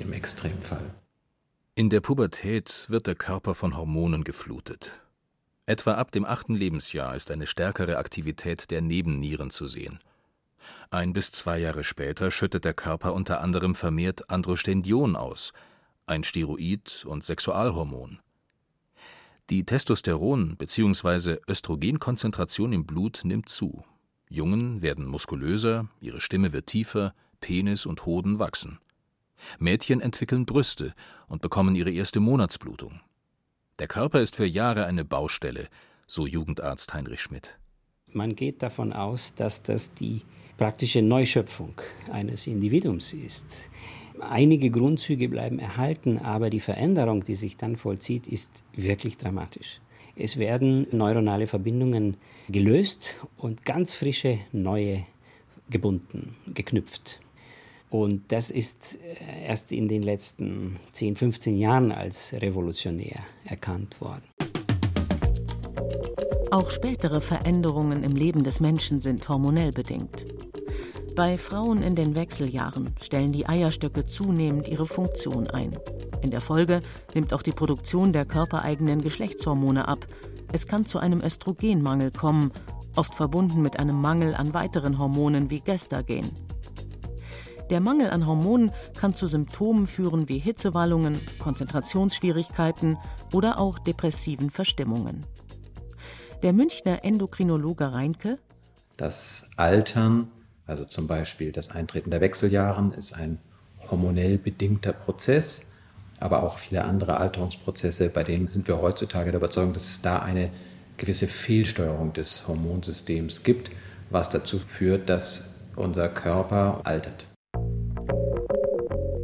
im 0.00 0.12
Extremfall. 0.14 1.03
In 1.76 1.90
der 1.90 2.00
Pubertät 2.00 2.86
wird 2.88 3.08
der 3.08 3.16
Körper 3.16 3.56
von 3.56 3.76
Hormonen 3.76 4.22
geflutet. 4.22 5.02
Etwa 5.66 5.94
ab 5.94 6.12
dem 6.12 6.24
achten 6.24 6.54
Lebensjahr 6.54 7.16
ist 7.16 7.32
eine 7.32 7.48
stärkere 7.48 7.98
Aktivität 7.98 8.70
der 8.70 8.80
Nebennieren 8.80 9.50
zu 9.50 9.66
sehen. 9.66 9.98
Ein 10.92 11.12
bis 11.12 11.32
zwei 11.32 11.58
Jahre 11.58 11.82
später 11.82 12.30
schüttet 12.30 12.64
der 12.64 12.74
Körper 12.74 13.12
unter 13.12 13.40
anderem 13.40 13.74
vermehrt 13.74 14.30
Androstendion 14.30 15.16
aus, 15.16 15.52
ein 16.06 16.22
Steroid 16.22 17.04
und 17.06 17.24
Sexualhormon. 17.24 18.20
Die 19.50 19.64
Testosteron- 19.64 20.56
bzw. 20.56 21.38
Östrogenkonzentration 21.48 22.72
im 22.72 22.86
Blut 22.86 23.22
nimmt 23.24 23.48
zu. 23.48 23.84
Jungen 24.28 24.80
werden 24.80 25.06
muskulöser, 25.06 25.88
ihre 26.00 26.20
Stimme 26.20 26.52
wird 26.52 26.68
tiefer, 26.68 27.14
Penis 27.40 27.84
und 27.84 28.06
Hoden 28.06 28.38
wachsen. 28.38 28.78
Mädchen 29.58 30.00
entwickeln 30.00 30.46
Brüste 30.46 30.94
und 31.28 31.42
bekommen 31.42 31.74
ihre 31.74 31.90
erste 31.90 32.20
Monatsblutung. 32.20 33.00
Der 33.78 33.88
Körper 33.88 34.20
ist 34.20 34.36
für 34.36 34.46
Jahre 34.46 34.86
eine 34.86 35.04
Baustelle, 35.04 35.68
so 36.06 36.26
Jugendarzt 36.26 36.94
Heinrich 36.94 37.20
Schmidt. 37.20 37.58
Man 38.12 38.36
geht 38.36 38.62
davon 38.62 38.92
aus, 38.92 39.34
dass 39.34 39.62
das 39.62 39.92
die 39.94 40.22
praktische 40.56 41.02
Neuschöpfung 41.02 41.74
eines 42.12 42.46
Individuums 42.46 43.12
ist. 43.12 43.68
Einige 44.20 44.70
Grundzüge 44.70 45.28
bleiben 45.28 45.58
erhalten, 45.58 46.18
aber 46.18 46.50
die 46.50 46.60
Veränderung, 46.60 47.24
die 47.24 47.34
sich 47.34 47.56
dann 47.56 47.76
vollzieht, 47.76 48.28
ist 48.28 48.62
wirklich 48.74 49.16
dramatisch. 49.16 49.80
Es 50.16 50.36
werden 50.36 50.86
neuronale 50.92 51.48
Verbindungen 51.48 52.16
gelöst 52.48 53.16
und 53.36 53.64
ganz 53.64 53.92
frische 53.94 54.38
neue 54.52 55.04
gebunden, 55.70 56.36
geknüpft. 56.46 57.20
Und 57.94 58.32
das 58.32 58.50
ist 58.50 58.98
äh, 59.04 59.46
erst 59.46 59.70
in 59.70 59.86
den 59.86 60.02
letzten 60.02 60.80
10, 60.90 61.14
15 61.14 61.56
Jahren 61.56 61.92
als 61.92 62.32
revolutionär 62.32 63.20
erkannt 63.44 64.00
worden. 64.00 64.24
Auch 66.50 66.72
spätere 66.72 67.20
Veränderungen 67.20 68.02
im 68.02 68.16
Leben 68.16 68.42
des 68.42 68.58
Menschen 68.58 69.00
sind 69.00 69.28
hormonell 69.28 69.70
bedingt. 69.70 70.24
Bei 71.14 71.36
Frauen 71.36 71.84
in 71.84 71.94
den 71.94 72.16
Wechseljahren 72.16 72.96
stellen 73.00 73.30
die 73.30 73.46
Eierstöcke 73.46 74.04
zunehmend 74.04 74.66
ihre 74.66 74.86
Funktion 74.86 75.48
ein. 75.50 75.70
In 76.20 76.32
der 76.32 76.40
Folge 76.40 76.80
nimmt 77.14 77.32
auch 77.32 77.42
die 77.42 77.52
Produktion 77.52 78.12
der 78.12 78.24
körpereigenen 78.24 79.02
Geschlechtshormone 79.02 79.86
ab. 79.86 80.04
Es 80.52 80.66
kann 80.66 80.84
zu 80.84 80.98
einem 80.98 81.20
Östrogenmangel 81.20 82.10
kommen, 82.10 82.50
oft 82.96 83.14
verbunden 83.14 83.62
mit 83.62 83.78
einem 83.78 84.00
Mangel 84.00 84.34
an 84.34 84.52
weiteren 84.52 84.98
Hormonen 84.98 85.48
wie 85.48 85.60
Gestagen. 85.60 86.28
Der 87.74 87.80
Mangel 87.80 88.10
an 88.10 88.24
Hormonen 88.24 88.70
kann 88.96 89.16
zu 89.16 89.26
Symptomen 89.26 89.88
führen 89.88 90.28
wie 90.28 90.38
Hitzewallungen, 90.38 91.18
Konzentrationsschwierigkeiten 91.40 92.96
oder 93.32 93.58
auch 93.58 93.80
depressiven 93.80 94.50
Verstimmungen. 94.50 95.26
Der 96.44 96.52
Münchner 96.52 97.04
Endokrinologe 97.04 97.92
Reinke 97.92 98.38
Das 98.96 99.46
Altern, 99.56 100.28
also 100.68 100.84
zum 100.84 101.08
Beispiel 101.08 101.50
das 101.50 101.72
Eintreten 101.72 102.12
der 102.12 102.20
Wechseljahren, 102.20 102.92
ist 102.92 103.12
ein 103.12 103.40
hormonell 103.90 104.38
bedingter 104.38 104.92
Prozess, 104.92 105.64
aber 106.20 106.44
auch 106.44 106.58
viele 106.58 106.84
andere 106.84 107.16
Alterungsprozesse, 107.16 108.08
bei 108.08 108.22
denen 108.22 108.46
sind 108.46 108.68
wir 108.68 108.80
heutzutage 108.80 109.32
der 109.32 109.40
Überzeugung, 109.40 109.72
dass 109.72 109.88
es 109.88 110.00
da 110.00 110.20
eine 110.20 110.52
gewisse 110.96 111.26
Fehlsteuerung 111.26 112.12
des 112.12 112.46
Hormonsystems 112.46 113.42
gibt, 113.42 113.72
was 114.10 114.30
dazu 114.30 114.60
führt, 114.60 115.08
dass 115.08 115.42
unser 115.74 116.08
Körper 116.08 116.80
altert. 116.84 117.26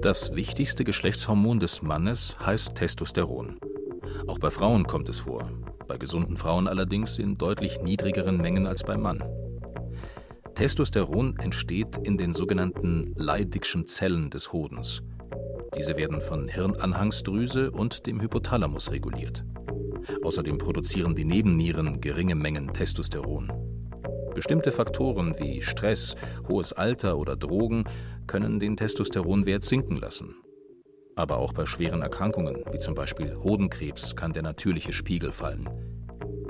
Das 0.03 0.35
wichtigste 0.35 0.83
Geschlechtshormon 0.85 1.61
des 1.61 1.83
Mannes 1.83 2.35
heißt 2.41 2.75
Testosteron. 2.75 3.61
Auch 4.27 4.39
bei 4.39 4.51
Frauen 4.51 4.87
kommt 4.87 5.11
es 5.11 5.19
vor, 5.19 5.51
bei 5.87 5.99
gesunden 5.99 6.39
Frauen 6.39 6.69
allerdings 6.69 7.19
in 7.19 7.37
deutlich 7.37 7.83
niedrigeren 7.83 8.39
Mengen 8.39 8.67
als 8.67 8.83
beim 8.83 9.03
Mann. 9.03 9.23
Testosteron 10.55 11.37
entsteht 11.37 11.99
in 11.99 12.17
den 12.17 12.33
sogenannten 12.33 13.13
Leydigschen 13.19 13.87
Zellen 13.87 14.31
des 14.31 14.55
Hodens. 14.55 15.03
Diese 15.77 15.99
werden 15.99 16.23
von 16.23 16.49
Hirnanhangsdrüse 16.49 17.71
und 17.71 18.07
dem 18.07 18.23
Hypothalamus 18.23 18.93
reguliert. 18.93 19.45
Außerdem 20.23 20.57
produzieren 20.57 21.15
die 21.15 21.27
Nebennieren 21.27 22.01
geringe 22.01 22.37
Mengen 22.37 22.73
Testosteron. 22.73 23.70
Bestimmte 24.41 24.73
Faktoren 24.73 25.39
wie 25.39 25.61
Stress, 25.61 26.17
hohes 26.49 26.73
Alter 26.73 27.19
oder 27.19 27.37
Drogen 27.37 27.85
können 28.27 28.59
den 28.59 28.75
Testosteronwert 28.75 29.67
sinken 29.67 29.99
lassen. 29.99 30.35
Aber 31.15 31.37
auch 31.37 31.53
bei 31.53 31.67
schweren 31.67 32.01
Erkrankungen, 32.01 32.65
wie 32.73 32.79
zum 32.79 32.95
Beispiel 32.95 33.37
Hodenkrebs, 33.37 34.17
kann 34.17 34.33
der 34.33 34.43
natürliche 34.43 34.95
Spiegel 34.95 35.31
fallen. 35.31 35.69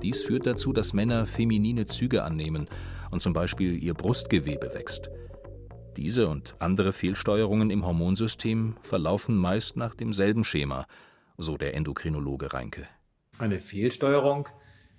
Dies 0.05 0.23
führt 0.23 0.47
dazu, 0.47 0.73
dass 0.73 0.93
Männer 0.93 1.27
feminine 1.27 1.87
Züge 1.87 2.23
annehmen 2.23 2.69
und 3.11 3.23
zum 3.23 3.33
Beispiel 3.33 3.83
ihr 3.83 3.95
Brustgewebe 3.95 4.73
wächst. 4.73 5.11
Diese 5.97 6.29
und 6.29 6.55
andere 6.61 6.93
Fehlsteuerungen 6.93 7.71
im 7.71 7.85
Hormonsystem 7.85 8.77
verlaufen 8.83 9.37
meist 9.37 9.77
nach 9.77 9.97
demselben 9.97 10.45
Schema, 10.45 10.87
so 11.39 11.57
der 11.57 11.75
Endokrinologe 11.75 12.53
Reinke. 12.53 12.87
Eine 13.41 13.61
Fehlsteuerung 13.61 14.49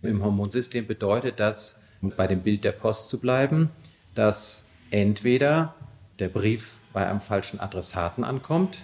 im 0.02 0.22
Hormonsystem 0.22 0.88
bedeutet, 0.88 1.40
dass, 1.40 1.81
um 2.01 2.12
bei 2.15 2.27
dem 2.27 2.41
Bild 2.41 2.63
der 2.63 2.72
Post 2.72 3.10
zu 3.10 3.20
bleiben, 3.20 3.70
dass 4.15 4.65
entweder 4.89 5.74
der 6.20 6.29
Brief 6.29 6.81
bei 6.93 7.08
einem 7.08 7.22
falschen 7.22 7.60
Adressaten 7.60 8.24
ankommt 8.24 8.79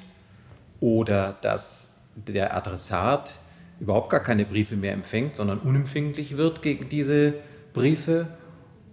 oder 0.79 1.35
dass 1.41 1.95
der 2.15 2.55
Adressat 2.55 3.39
überhaupt 3.79 4.09
gar 4.09 4.21
keine 4.21 4.45
Briefe 4.45 4.75
mehr 4.75 4.93
empfängt, 4.93 5.35
sondern 5.35 5.59
unempfänglich 5.59 6.37
wird 6.37 6.61
gegen 6.61 6.89
diese 6.89 7.35
Briefe 7.73 8.27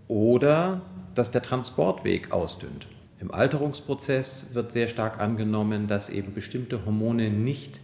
oder 0.08 0.82
dass 1.14 1.30
der 1.30 1.42
Transportweg 1.42 2.32
ausdünnt. 2.32 2.86
Im 3.20 3.32
Alterungsprozess 3.32 4.48
wird 4.52 4.72
sehr 4.72 4.88
stark 4.88 5.20
angenommen, 5.20 5.86
dass 5.86 6.10
eben 6.10 6.34
bestimmte 6.34 6.84
Hormone 6.84 7.30
nicht 7.30 7.80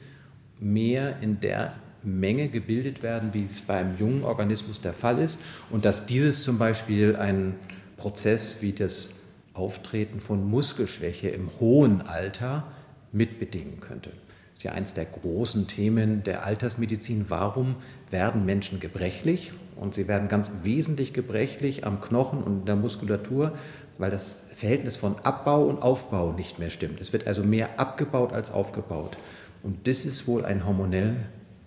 mehr 0.59 1.21
in 1.21 1.41
der 1.41 1.75
Menge 2.03 2.49
gebildet 2.49 3.03
werden, 3.03 3.35
wie 3.35 3.43
es 3.43 3.61
beim 3.61 3.97
jungen 3.99 4.25
Organismus 4.25 4.81
der 4.81 4.93
Fall 4.93 5.19
ist 5.19 5.39
und 5.71 5.85
dass 5.85 6.07
dieses 6.07 6.43
zum 6.43 6.59
Beispiel 6.59 7.17
ein 7.17 7.55
Prozess 7.97 8.63
wie 8.63 8.73
das 8.73 9.13
Auftreten 9.53 10.21
von 10.21 10.49
Muskelschwäche 10.49 11.29
im 11.29 11.51
hohen 11.61 12.03
Alter 12.03 12.65
mitbedingen 13.13 13.81
könnte. 13.81 14.11
Das 14.11 14.61
ist 14.61 14.63
ja 14.65 14.73
eines 14.73 14.95
der 14.95 15.05
großen 15.05 15.67
Themen 15.67 16.23
der 16.23 16.45
Altersmedizin. 16.45 17.27
Warum 17.29 17.77
werden 18.11 18.45
Menschen 18.45 18.81
gebrechlich? 18.81 19.53
Und 19.77 19.95
sie 19.95 20.09
werden 20.09 20.29
ganz 20.29 20.53
wesentlich 20.63 21.13
gebrechlich 21.13 21.87
am 21.87 22.01
Knochen 22.01 22.43
und 22.43 22.61
in 22.61 22.67
der 22.67 22.77
Muskulatur, 22.77 23.53
weil 23.99 24.11
das 24.11 24.43
Verhältnis 24.55 24.97
von 24.97 25.19
Abbau 25.21 25.65
und 25.65 25.81
Aufbau 25.81 26.33
nicht 26.33 26.59
mehr 26.59 26.71
stimmt. 26.71 27.01
Es 27.01 27.13
wird 27.13 27.27
also 27.27 27.43
mehr 27.43 27.81
abgebaut 27.81 28.33
als 28.33 28.53
aufgebaut. 28.53 29.17
Und 29.63 29.87
das 29.89 30.05
ist 30.05 30.27
wohl 30.27 30.45
ein 30.45 30.67
hormonell, 30.67 31.17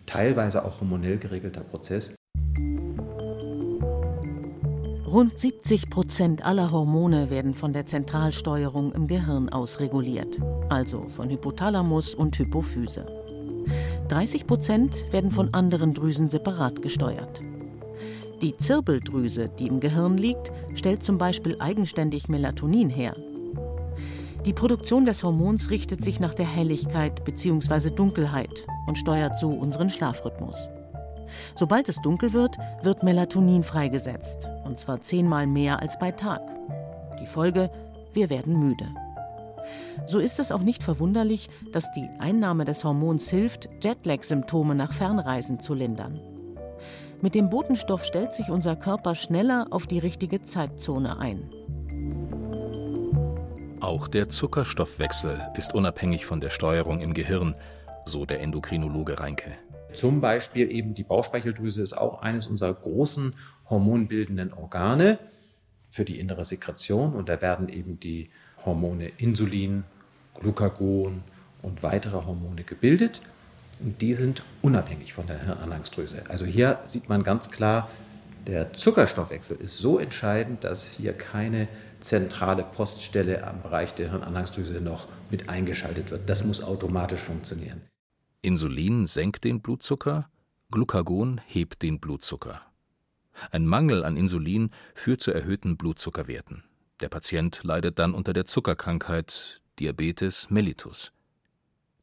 teilweise 0.06 0.66
auch 0.66 0.80
hormonell 0.80 1.18
geregelter 1.18 1.62
Prozess. 1.62 2.14
Rund 5.06 5.38
70 5.38 5.92
Prozent 5.92 6.44
aller 6.44 6.72
Hormone 6.72 7.30
werden 7.30 7.54
von 7.54 7.72
der 7.72 7.86
Zentralsteuerung 7.86 8.94
im 8.94 9.06
Gehirn 9.06 9.50
aus 9.50 9.80
reguliert, 9.80 10.40
also 10.70 11.04
von 11.04 11.30
Hypothalamus 11.30 12.16
und 12.16 12.36
Hypophyse. 12.40 13.06
30 14.08 14.48
Prozent 14.48 15.06
werden 15.12 15.32
von 15.32 15.54
anderen 15.54 15.94
Drüsen 15.94 16.30
separat 16.30 16.82
gesteuert. 16.82 17.42
Die 18.42 18.58
Zirbeldrüse, 18.58 19.50
die 19.60 19.68
im 19.68 19.80
Gehirn 19.80 20.18
liegt, 20.18 20.52
stellt 20.74 21.04
zum 21.04 21.18
Beispiel 21.18 21.58
eigenständig 21.60 22.28
Melatonin 22.28 22.90
her. 22.90 23.16
Die 24.46 24.52
Produktion 24.52 25.06
des 25.06 25.24
Hormons 25.24 25.70
richtet 25.70 26.04
sich 26.04 26.20
nach 26.20 26.34
der 26.34 26.46
Helligkeit 26.46 27.24
bzw. 27.24 27.92
Dunkelheit 27.92 28.66
und 28.88 28.98
steuert 28.98 29.38
so 29.38 29.50
unseren 29.50 29.90
Schlafrhythmus. 29.90 30.68
Sobald 31.56 31.88
es 31.88 32.02
dunkel 32.02 32.34
wird, 32.34 32.58
wird 32.82 33.04
Melatonin 33.04 33.64
freigesetzt, 33.64 34.50
und 34.66 34.80
zwar 34.80 35.02
zehnmal 35.02 35.48
mehr 35.48 35.80
als 35.80 35.98
bei 35.98 36.12
Tag. 36.12 36.42
Die 37.22 37.26
Folge, 37.26 37.72
wir 38.12 38.30
werden 38.30 38.60
müde. 38.60 38.86
So 40.06 40.20
ist 40.20 40.42
es 40.42 40.52
auch 40.52 40.62
nicht 40.62 40.84
verwunderlich, 40.84 41.50
dass 41.72 41.94
die 41.94 42.10
Einnahme 42.20 42.66
des 42.66 42.84
Hormons 42.84 43.30
hilft, 43.30 43.70
Jetlag-Symptome 43.82 44.76
nach 44.76 44.92
Fernreisen 44.92 45.62
zu 45.62 45.74
lindern. 45.74 46.20
Mit 47.22 47.34
dem 47.34 47.50
Botenstoff 47.50 48.04
stellt 48.04 48.34
sich 48.34 48.50
unser 48.50 48.76
Körper 48.76 49.16
schneller 49.16 49.68
auf 49.72 49.88
die 49.88 50.00
richtige 50.00 50.44
Zeitzone 50.44 51.18
ein. 51.18 51.50
Auch 53.84 54.08
der 54.08 54.30
Zuckerstoffwechsel 54.30 55.38
ist 55.58 55.76
unabhängig 55.76 56.26
von 56.26 56.40
der 56.40 56.52
Steuerung 56.52 57.02
im 57.02 57.14
Gehirn, 57.14 57.54
so 58.06 58.26
der 58.26 58.40
Endokrinologe 58.40 59.20
Reinke. 59.20 59.58
Zum 59.94 60.22
Beispiel 60.22 60.72
eben 60.72 60.94
die 60.94 61.04
Bauchspeicheldrüse 61.04 61.84
ist 61.84 61.92
auch 61.92 62.22
eines 62.22 62.48
unserer 62.48 62.74
großen 62.74 63.36
hormonbildenden 63.70 64.54
Organe 64.54 65.20
für 65.92 66.06
die 66.06 66.18
innere 66.18 66.46
Sekretion 66.46 67.14
und 67.14 67.28
da 67.28 67.42
werden 67.42 67.68
eben 67.68 68.00
die 68.00 68.30
Hormone 68.66 69.12
Insulin, 69.18 69.84
Glucagon 70.40 71.22
und 71.62 71.84
weitere 71.84 72.26
Hormone 72.26 72.64
gebildet. 72.64 73.22
Und 73.82 74.02
die 74.02 74.14
sind 74.14 74.44
unabhängig 74.62 75.12
von 75.12 75.28
der 75.28 75.44
Hirnanhangsdrüse. 75.44 76.24
Also 76.30 76.46
hier 76.46 76.80
sieht 76.88 77.10
man 77.10 77.22
ganz 77.24 77.52
klar, 77.52 77.90
der 78.48 78.72
Zuckerstoffwechsel 78.72 79.58
ist 79.58 79.78
so 79.78 80.00
entscheidend, 80.00 80.64
dass 80.64 80.88
hier 80.88 81.12
keine 81.12 81.68
zentrale 82.04 82.64
Poststelle 82.64 83.46
am 83.48 83.62
Bereich 83.62 83.94
der 83.96 84.12
Hirnanhangsdrüse 84.12 84.82
noch 84.82 85.08
mit 85.32 85.50
eingeschaltet 85.50 86.12
wird. 86.12 86.30
Das 86.30 86.44
muss 86.44 86.62
automatisch 86.62 87.22
funktionieren. 87.22 87.82
Insulin 88.42 89.06
senkt 89.06 89.44
den 89.44 89.62
Blutzucker, 89.62 90.30
Glucagon 90.70 91.40
hebt 91.46 91.82
den 91.82 92.00
Blutzucker. 92.00 92.62
Ein 93.52 93.66
Mangel 93.66 94.04
an 94.04 94.18
Insulin 94.18 94.70
führt 94.94 95.22
zu 95.22 95.32
erhöhten 95.32 95.78
Blutzuckerwerten. 95.78 96.64
Der 97.00 97.10
Patient 97.10 97.62
leidet 97.64 98.00
dann 98.00 98.14
unter 98.14 98.34
der 98.34 98.46
Zuckerkrankheit 98.46 99.62
Diabetes 99.80 100.50
mellitus. 100.50 101.12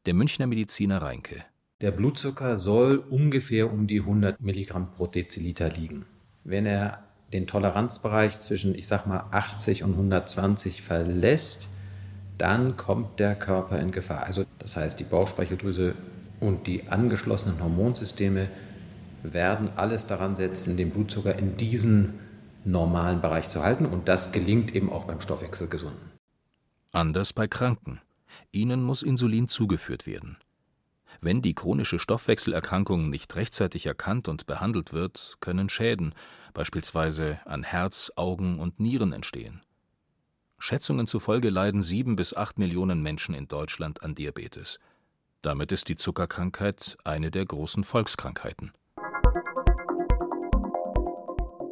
Der 0.05 0.13
Münchner 0.13 0.47
Mediziner 0.47 1.01
Reinke. 1.01 1.45
Der 1.79 1.91
Blutzucker 1.91 2.57
soll 2.57 2.97
ungefähr 2.97 3.71
um 3.71 3.87
die 3.87 4.01
100 4.01 4.41
Milligramm 4.41 4.91
pro 4.91 5.07
Deziliter 5.07 5.69
liegen. 5.69 6.05
Wenn 6.43 6.65
er 6.65 7.10
den 7.33 7.47
Toleranzbereich 7.47 8.39
zwischen, 8.39 8.75
ich 8.75 8.87
sag 8.87 9.07
mal, 9.07 9.25
80 9.31 9.83
und 9.83 9.93
120 9.93 10.81
verlässt, 10.81 11.69
dann 12.37 12.75
kommt 12.75 13.19
der 13.19 13.35
Körper 13.35 13.79
in 13.79 13.91
Gefahr. 13.91 14.23
Also 14.23 14.45
das 14.59 14.75
heißt, 14.75 14.99
die 14.99 15.03
Bauchspeicheldrüse 15.03 15.95
und 16.39 16.67
die 16.67 16.87
angeschlossenen 16.89 17.61
Hormonsysteme 17.61 18.47
werden 19.23 19.69
alles 19.75 20.07
daran 20.07 20.35
setzen, 20.35 20.77
den 20.77 20.89
Blutzucker 20.89 21.37
in 21.37 21.57
diesen 21.57 22.19
normalen 22.65 23.21
Bereich 23.21 23.49
zu 23.49 23.63
halten 23.63 23.85
und 23.85 24.07
das 24.07 24.31
gelingt 24.31 24.75
eben 24.75 24.91
auch 24.91 25.05
beim 25.05 25.21
Stoffwechselgesunden. 25.21 26.11
Anders 26.91 27.33
bei 27.33 27.47
Kranken. 27.47 28.01
Ihnen 28.51 28.83
muss 28.83 29.03
Insulin 29.03 29.47
zugeführt 29.47 30.07
werden. 30.07 30.37
Wenn 31.19 31.41
die 31.41 31.53
chronische 31.53 31.99
Stoffwechselerkrankung 31.99 33.09
nicht 33.09 33.35
rechtzeitig 33.35 33.85
erkannt 33.85 34.27
und 34.27 34.45
behandelt 34.45 34.93
wird, 34.93 35.37
können 35.39 35.69
Schäden, 35.69 36.13
beispielsweise 36.53 37.39
an 37.45 37.63
Herz, 37.63 38.11
Augen 38.15 38.59
und 38.59 38.79
Nieren, 38.79 39.11
entstehen. 39.11 39.61
Schätzungen 40.57 41.07
zufolge 41.07 41.49
leiden 41.49 41.81
sieben 41.81 42.15
bis 42.15 42.35
acht 42.35 42.59
Millionen 42.59 43.01
Menschen 43.01 43.35
in 43.35 43.47
Deutschland 43.47 44.03
an 44.03 44.15
Diabetes. 44.15 44.79
Damit 45.41 45.71
ist 45.71 45.89
die 45.89 45.95
Zuckerkrankheit 45.95 46.97
eine 47.03 47.31
der 47.31 47.45
großen 47.45 47.83
Volkskrankheiten. 47.83 48.71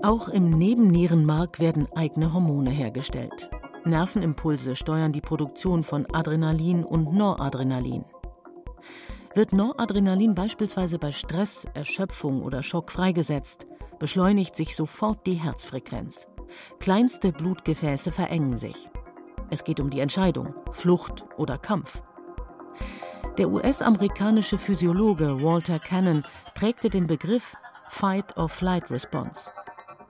Auch 0.01 0.29
im 0.29 0.49
Nebennierenmark 0.49 1.59
werden 1.59 1.87
eigene 1.93 2.33
Hormone 2.33 2.71
hergestellt. 2.71 3.49
Nervenimpulse 3.85 4.75
steuern 4.75 5.11
die 5.11 5.21
Produktion 5.21 5.83
von 5.83 6.05
Adrenalin 6.13 6.83
und 6.83 7.13
Noradrenalin. 7.13 8.05
Wird 9.35 9.53
Noradrenalin 9.53 10.33
beispielsweise 10.33 10.97
bei 10.97 11.11
Stress, 11.11 11.65
Erschöpfung 11.73 12.41
oder 12.41 12.63
Schock 12.63 12.91
freigesetzt, 12.91 13.67
beschleunigt 13.99 14.55
sich 14.55 14.75
sofort 14.75 15.25
die 15.27 15.35
Herzfrequenz. 15.35 16.25
Kleinste 16.79 17.31
Blutgefäße 17.31 18.11
verengen 18.11 18.57
sich. 18.57 18.89
Es 19.51 19.63
geht 19.63 19.79
um 19.79 19.89
die 19.89 19.99
Entscheidung, 19.99 20.53
Flucht 20.71 21.25
oder 21.37 21.57
Kampf. 21.57 22.01
Der 23.37 23.49
US-amerikanische 23.49 24.57
Physiologe 24.57 25.41
Walter 25.41 25.79
Cannon 25.79 26.25
prägte 26.55 26.89
den 26.89 27.07
Begriff 27.07 27.55
Fight-or-Flight 27.89 28.89
Response. 28.89 29.51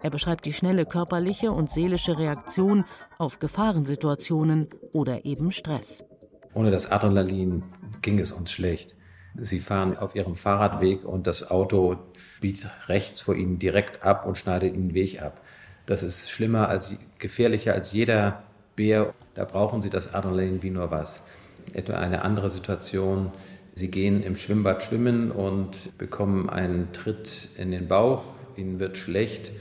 Er 0.02 0.10
beschreibt 0.10 0.46
die 0.46 0.54
schnelle 0.54 0.86
körperliche 0.86 1.52
und 1.52 1.70
seelische 1.70 2.18
Reaktion 2.18 2.86
auf 3.18 3.40
Gefahrensituationen 3.40 4.70
oder 4.94 5.26
eben 5.26 5.52
Stress. 5.52 6.06
Ohne 6.54 6.72
das 6.72 6.90
Adrenalin 6.90 7.64
ging 8.02 8.20
es 8.20 8.32
uns 8.32 8.52
schlecht. 8.52 8.96
Sie 9.36 9.60
fahren 9.60 9.98
auf 9.98 10.16
ihrem 10.16 10.36
Fahrradweg 10.36 11.06
und 11.06 11.28
das 11.28 11.50
Auto 11.50 11.98
biegt 12.42 12.68
rechts 12.88 13.22
vor 13.22 13.36
ihnen 13.36 13.60
direkt 13.60 14.04
ab 14.04 14.26
und 14.26 14.38
schneidet 14.38 14.74
ihnen 14.74 14.90
den 14.90 14.96
Weg 14.96 15.22
ab. 15.22 15.42
Das 15.86 16.04
ist 16.04 16.30
schlimmer 16.30 16.68
als 16.68 16.94
gefährlicher 17.20 17.74
als 17.74 17.92
jeder 17.92 18.44
Bär. 18.76 19.14
Da 19.34 19.46
brauchen 19.46 19.82
sie 19.82 19.90
das 19.90 20.14
Adrenalin 20.14 20.62
wie 20.62 20.70
nur 20.70 20.92
was. 20.92 21.26
Etwa 21.74 21.96
eine 21.96 22.24
andere 22.24 22.50
Situation. 22.50 23.32
Sie 23.74 23.90
gehen 23.90 24.24
im 24.24 24.36
Schwimmbad 24.36 24.84
schwimmen 24.84 25.32
und 25.32 25.98
bekommen 25.98 26.50
einen 26.50 26.92
Tritt 26.92 27.50
in 27.58 27.72
den 27.72 27.88
Bauch. 27.88 28.24
Ihnen 28.56 28.80
wird 28.80 28.98
schlecht, 28.98 29.52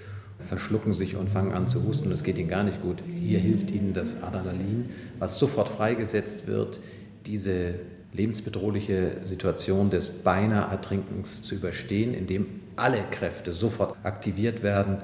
verschlucken 0.47 0.93
sich 0.93 1.17
und 1.17 1.31
fangen 1.31 1.53
an 1.53 1.69
zu 1.69 1.85
husten. 1.85 2.11
Es 2.11 2.25
geht 2.25 2.39
ihnen 2.39 2.49
gar 2.49 2.65
nicht 2.65 2.83
gut. 2.83 3.03
Hier 3.07 3.39
hilft 3.39 3.71
ihnen 3.71 3.93
das 3.93 4.23
Adrenalin, 4.23 4.91
was 5.19 5.39
sofort 5.39 5.69
freigesetzt 5.69 6.47
wird, 6.47 6.81
diese 7.27 7.75
lebensbedrohliche 8.13 9.21
Situation 9.25 9.91
des 9.91 10.23
beinahe 10.23 10.71
Ertrinkens 10.71 11.43
zu 11.43 11.55
überstehen, 11.55 12.15
indem 12.15 12.61
alle 12.77 13.03
Kräfte 13.11 13.53
sofort 13.53 13.97
aktiviert 14.05 14.63
werden, 14.63 14.99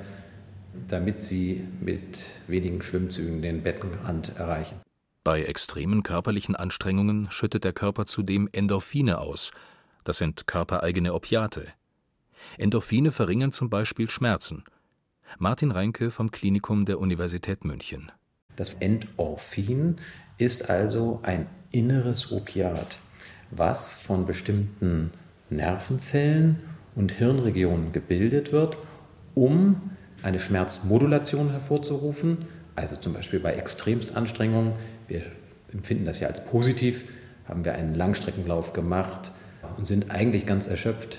damit 0.89 1.23
sie 1.23 1.65
mit 1.81 2.21
wenigen 2.47 2.83
Schwimmzügen 2.83 3.43
den 3.43 3.63
Beckenrand 3.63 4.37
erreichen. 4.37 4.81
Bei 5.23 5.43
extremen 5.43 6.03
körperlichen 6.03 6.57
Anstrengungen 6.57 7.31
schüttet 7.31 7.65
der 7.65 7.73
Körper 7.73 8.05
zudem 8.07 8.49
Endorphine 8.53 9.19
aus. 9.19 9.53
Das 10.05 10.19
sind 10.19 10.47
körpereigene 10.47 11.15
Opiate. 11.15 11.67
Endorphine 12.59 13.11
verringern 13.11 13.53
zum 13.53 13.71
Beispiel 13.71 14.11
Schmerzen. 14.11 14.65
Martin 15.39 15.71
Reinke 15.71 16.11
vom 16.11 16.31
Klinikum 16.31 16.85
der 16.85 16.99
Universität 16.99 17.65
München. 17.65 18.13
Das 18.57 18.75
Endorphin 18.75 19.97
ist 20.37 20.69
also 20.69 21.21
ein 21.23 21.47
inneres 21.75 22.31
Opiat, 22.31 22.99
was 23.51 23.97
von 23.97 24.27
bestimmten 24.27 25.11
Nervenzellen 25.51 26.61
und 26.95 27.13
Hirnregionen 27.13 27.93
gebildet 27.93 28.53
wird, 28.53 28.77
um 29.35 29.91
eine 30.23 30.39
Schmerzmodulation 30.39 31.51
hervorzurufen, 31.51 32.47
also 32.77 32.97
zum 32.97 33.13
Beispiel 33.13 33.41
bei 33.41 33.55
Extremstanstrengungen. 33.55 34.73
Wir 35.09 35.23
empfinden 35.73 36.05
das 36.05 36.21
ja 36.21 36.29
als 36.29 36.45
positiv, 36.45 37.05
haben 37.47 37.65
wir 37.65 37.75
einen 37.75 37.95
Langstreckenlauf 37.95 38.73
gemacht 38.73 39.33
und 39.77 39.87
sind 39.87 40.11
eigentlich 40.11 40.47
ganz 40.47 40.67
erschöpft. 40.67 41.19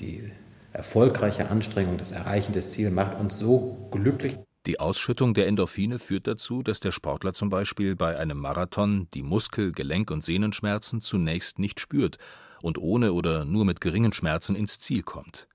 Die 0.00 0.32
erfolgreiche 0.72 1.48
Anstrengung, 1.48 1.98
das 1.98 2.10
Erreichen 2.10 2.52
des 2.52 2.72
Ziels 2.72 2.92
macht 2.92 3.18
uns 3.18 3.38
so 3.38 3.88
glücklich. 3.92 4.36
Die 4.66 4.78
Ausschüttung 4.78 5.34
der 5.34 5.48
Endorphine 5.48 5.98
führt 5.98 6.28
dazu, 6.28 6.62
dass 6.62 6.78
der 6.78 6.92
Sportler 6.92 7.32
zum 7.32 7.48
Beispiel 7.48 7.96
bei 7.96 8.16
einem 8.16 8.38
Marathon 8.38 9.08
die 9.12 9.24
Muskel-, 9.24 9.72
Gelenk- 9.72 10.12
und 10.12 10.24
Sehnenschmerzen 10.24 11.00
zunächst 11.00 11.58
nicht 11.58 11.80
spürt 11.80 12.18
und 12.60 12.78
ohne 12.78 13.12
oder 13.12 13.44
nur 13.44 13.64
mit 13.64 13.80
geringen 13.80 14.12
Schmerzen 14.12 14.54
ins 14.54 14.78
Ziel 14.78 15.02
kommt. 15.02 15.48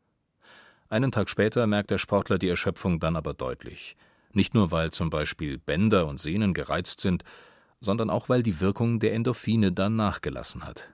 Einen 0.89 1.13
Tag 1.13 1.29
später 1.29 1.67
merkt 1.67 1.89
der 1.89 1.99
Sportler 1.99 2.37
die 2.37 2.49
Erschöpfung 2.49 2.99
dann 2.99 3.15
aber 3.15 3.33
deutlich. 3.33 3.95
Nicht 4.33 4.53
nur, 4.53 4.71
weil 4.71 4.91
zum 4.91 5.09
Beispiel 5.09 5.57
Bänder 5.57 6.07
und 6.07 6.19
Sehnen 6.19 6.53
gereizt 6.53 6.99
sind, 6.99 7.23
sondern 7.79 8.09
auch, 8.09 8.27
weil 8.27 8.43
die 8.43 8.59
Wirkung 8.59 8.99
der 8.99 9.13
Endorphine 9.13 9.71
dann 9.71 9.95
nachgelassen 9.95 10.65
hat. 10.65 10.89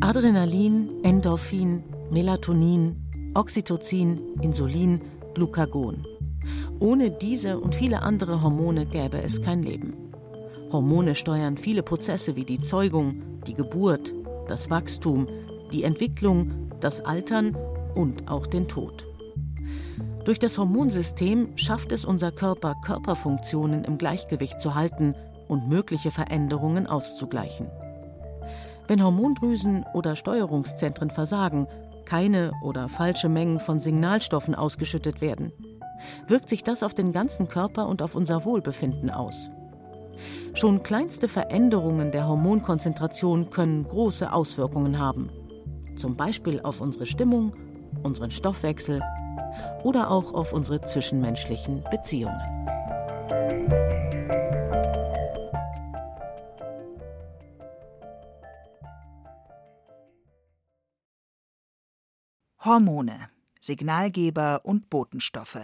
Adrenalin, 0.00 1.04
Endorphin, 1.04 1.84
Melatonin, 2.10 3.09
Oxytocin, 3.34 4.18
Insulin, 4.42 5.00
Glucagon. 5.34 6.04
Ohne 6.80 7.12
diese 7.12 7.60
und 7.60 7.76
viele 7.76 8.02
andere 8.02 8.42
Hormone 8.42 8.86
gäbe 8.86 9.22
es 9.22 9.40
kein 9.40 9.62
Leben. 9.62 9.94
Hormone 10.72 11.14
steuern 11.14 11.56
viele 11.56 11.84
Prozesse 11.84 12.34
wie 12.34 12.44
die 12.44 12.58
Zeugung, 12.58 13.22
die 13.46 13.54
Geburt, 13.54 14.12
das 14.48 14.68
Wachstum, 14.68 15.28
die 15.72 15.84
Entwicklung, 15.84 16.70
das 16.80 17.04
Altern 17.04 17.56
und 17.94 18.28
auch 18.28 18.48
den 18.48 18.66
Tod. 18.66 19.06
Durch 20.24 20.40
das 20.40 20.58
Hormonsystem 20.58 21.56
schafft 21.56 21.92
es 21.92 22.04
unser 22.04 22.32
Körper, 22.32 22.74
Körperfunktionen 22.84 23.84
im 23.84 23.96
Gleichgewicht 23.96 24.60
zu 24.60 24.74
halten 24.74 25.14
und 25.46 25.68
mögliche 25.68 26.10
Veränderungen 26.10 26.88
auszugleichen. 26.88 27.68
Wenn 28.88 29.04
Hormondrüsen 29.04 29.84
oder 29.94 30.16
Steuerungszentren 30.16 31.10
versagen, 31.10 31.68
keine 32.10 32.50
oder 32.60 32.88
falsche 32.88 33.28
Mengen 33.28 33.60
von 33.60 33.78
Signalstoffen 33.78 34.56
ausgeschüttet 34.56 35.20
werden, 35.20 35.52
wirkt 36.26 36.48
sich 36.48 36.64
das 36.64 36.82
auf 36.82 36.92
den 36.92 37.12
ganzen 37.12 37.46
Körper 37.46 37.86
und 37.86 38.02
auf 38.02 38.16
unser 38.16 38.44
Wohlbefinden 38.44 39.10
aus. 39.10 39.48
Schon 40.52 40.82
kleinste 40.82 41.28
Veränderungen 41.28 42.10
der 42.10 42.26
Hormonkonzentration 42.26 43.50
können 43.50 43.84
große 43.84 44.32
Auswirkungen 44.32 44.98
haben, 44.98 45.30
zum 45.94 46.16
Beispiel 46.16 46.60
auf 46.60 46.80
unsere 46.80 47.06
Stimmung, 47.06 47.52
unseren 48.02 48.32
Stoffwechsel 48.32 49.00
oder 49.84 50.10
auch 50.10 50.34
auf 50.34 50.52
unsere 50.52 50.80
zwischenmenschlichen 50.80 51.84
Beziehungen. 51.92 52.59
Hormone, 62.62 63.30
Signalgeber 63.58 64.60
und 64.64 64.90
Botenstoffe. 64.90 65.60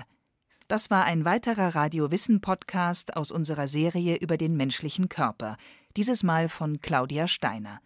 Das 0.66 0.90
war 0.90 1.04
ein 1.04 1.26
weiterer 1.26 1.74
Radio-Wissen-Podcast 1.74 3.18
aus 3.18 3.30
unserer 3.30 3.68
Serie 3.68 4.16
über 4.16 4.38
den 4.38 4.56
menschlichen 4.56 5.10
Körper, 5.10 5.58
dieses 5.98 6.22
Mal 6.22 6.48
von 6.48 6.80
Claudia 6.80 7.28
Steiner. 7.28 7.82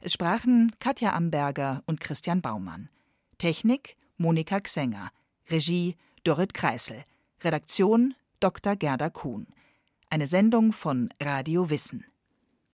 Es 0.00 0.14
sprachen 0.14 0.72
Katja 0.80 1.12
Amberger 1.12 1.82
und 1.84 2.00
Christian 2.00 2.40
Baumann. 2.40 2.88
Technik 3.36 3.98
Monika 4.16 4.60
Xenger. 4.60 5.10
Regie 5.50 5.96
Dorit 6.24 6.54
Kreisel. 6.54 7.04
Redaktion 7.44 8.14
Dr. 8.40 8.76
Gerda 8.76 9.10
Kuhn. 9.10 9.46
Eine 10.08 10.26
Sendung 10.26 10.72
von 10.72 11.10
Radio 11.20 11.68
Wissen. 11.68 12.06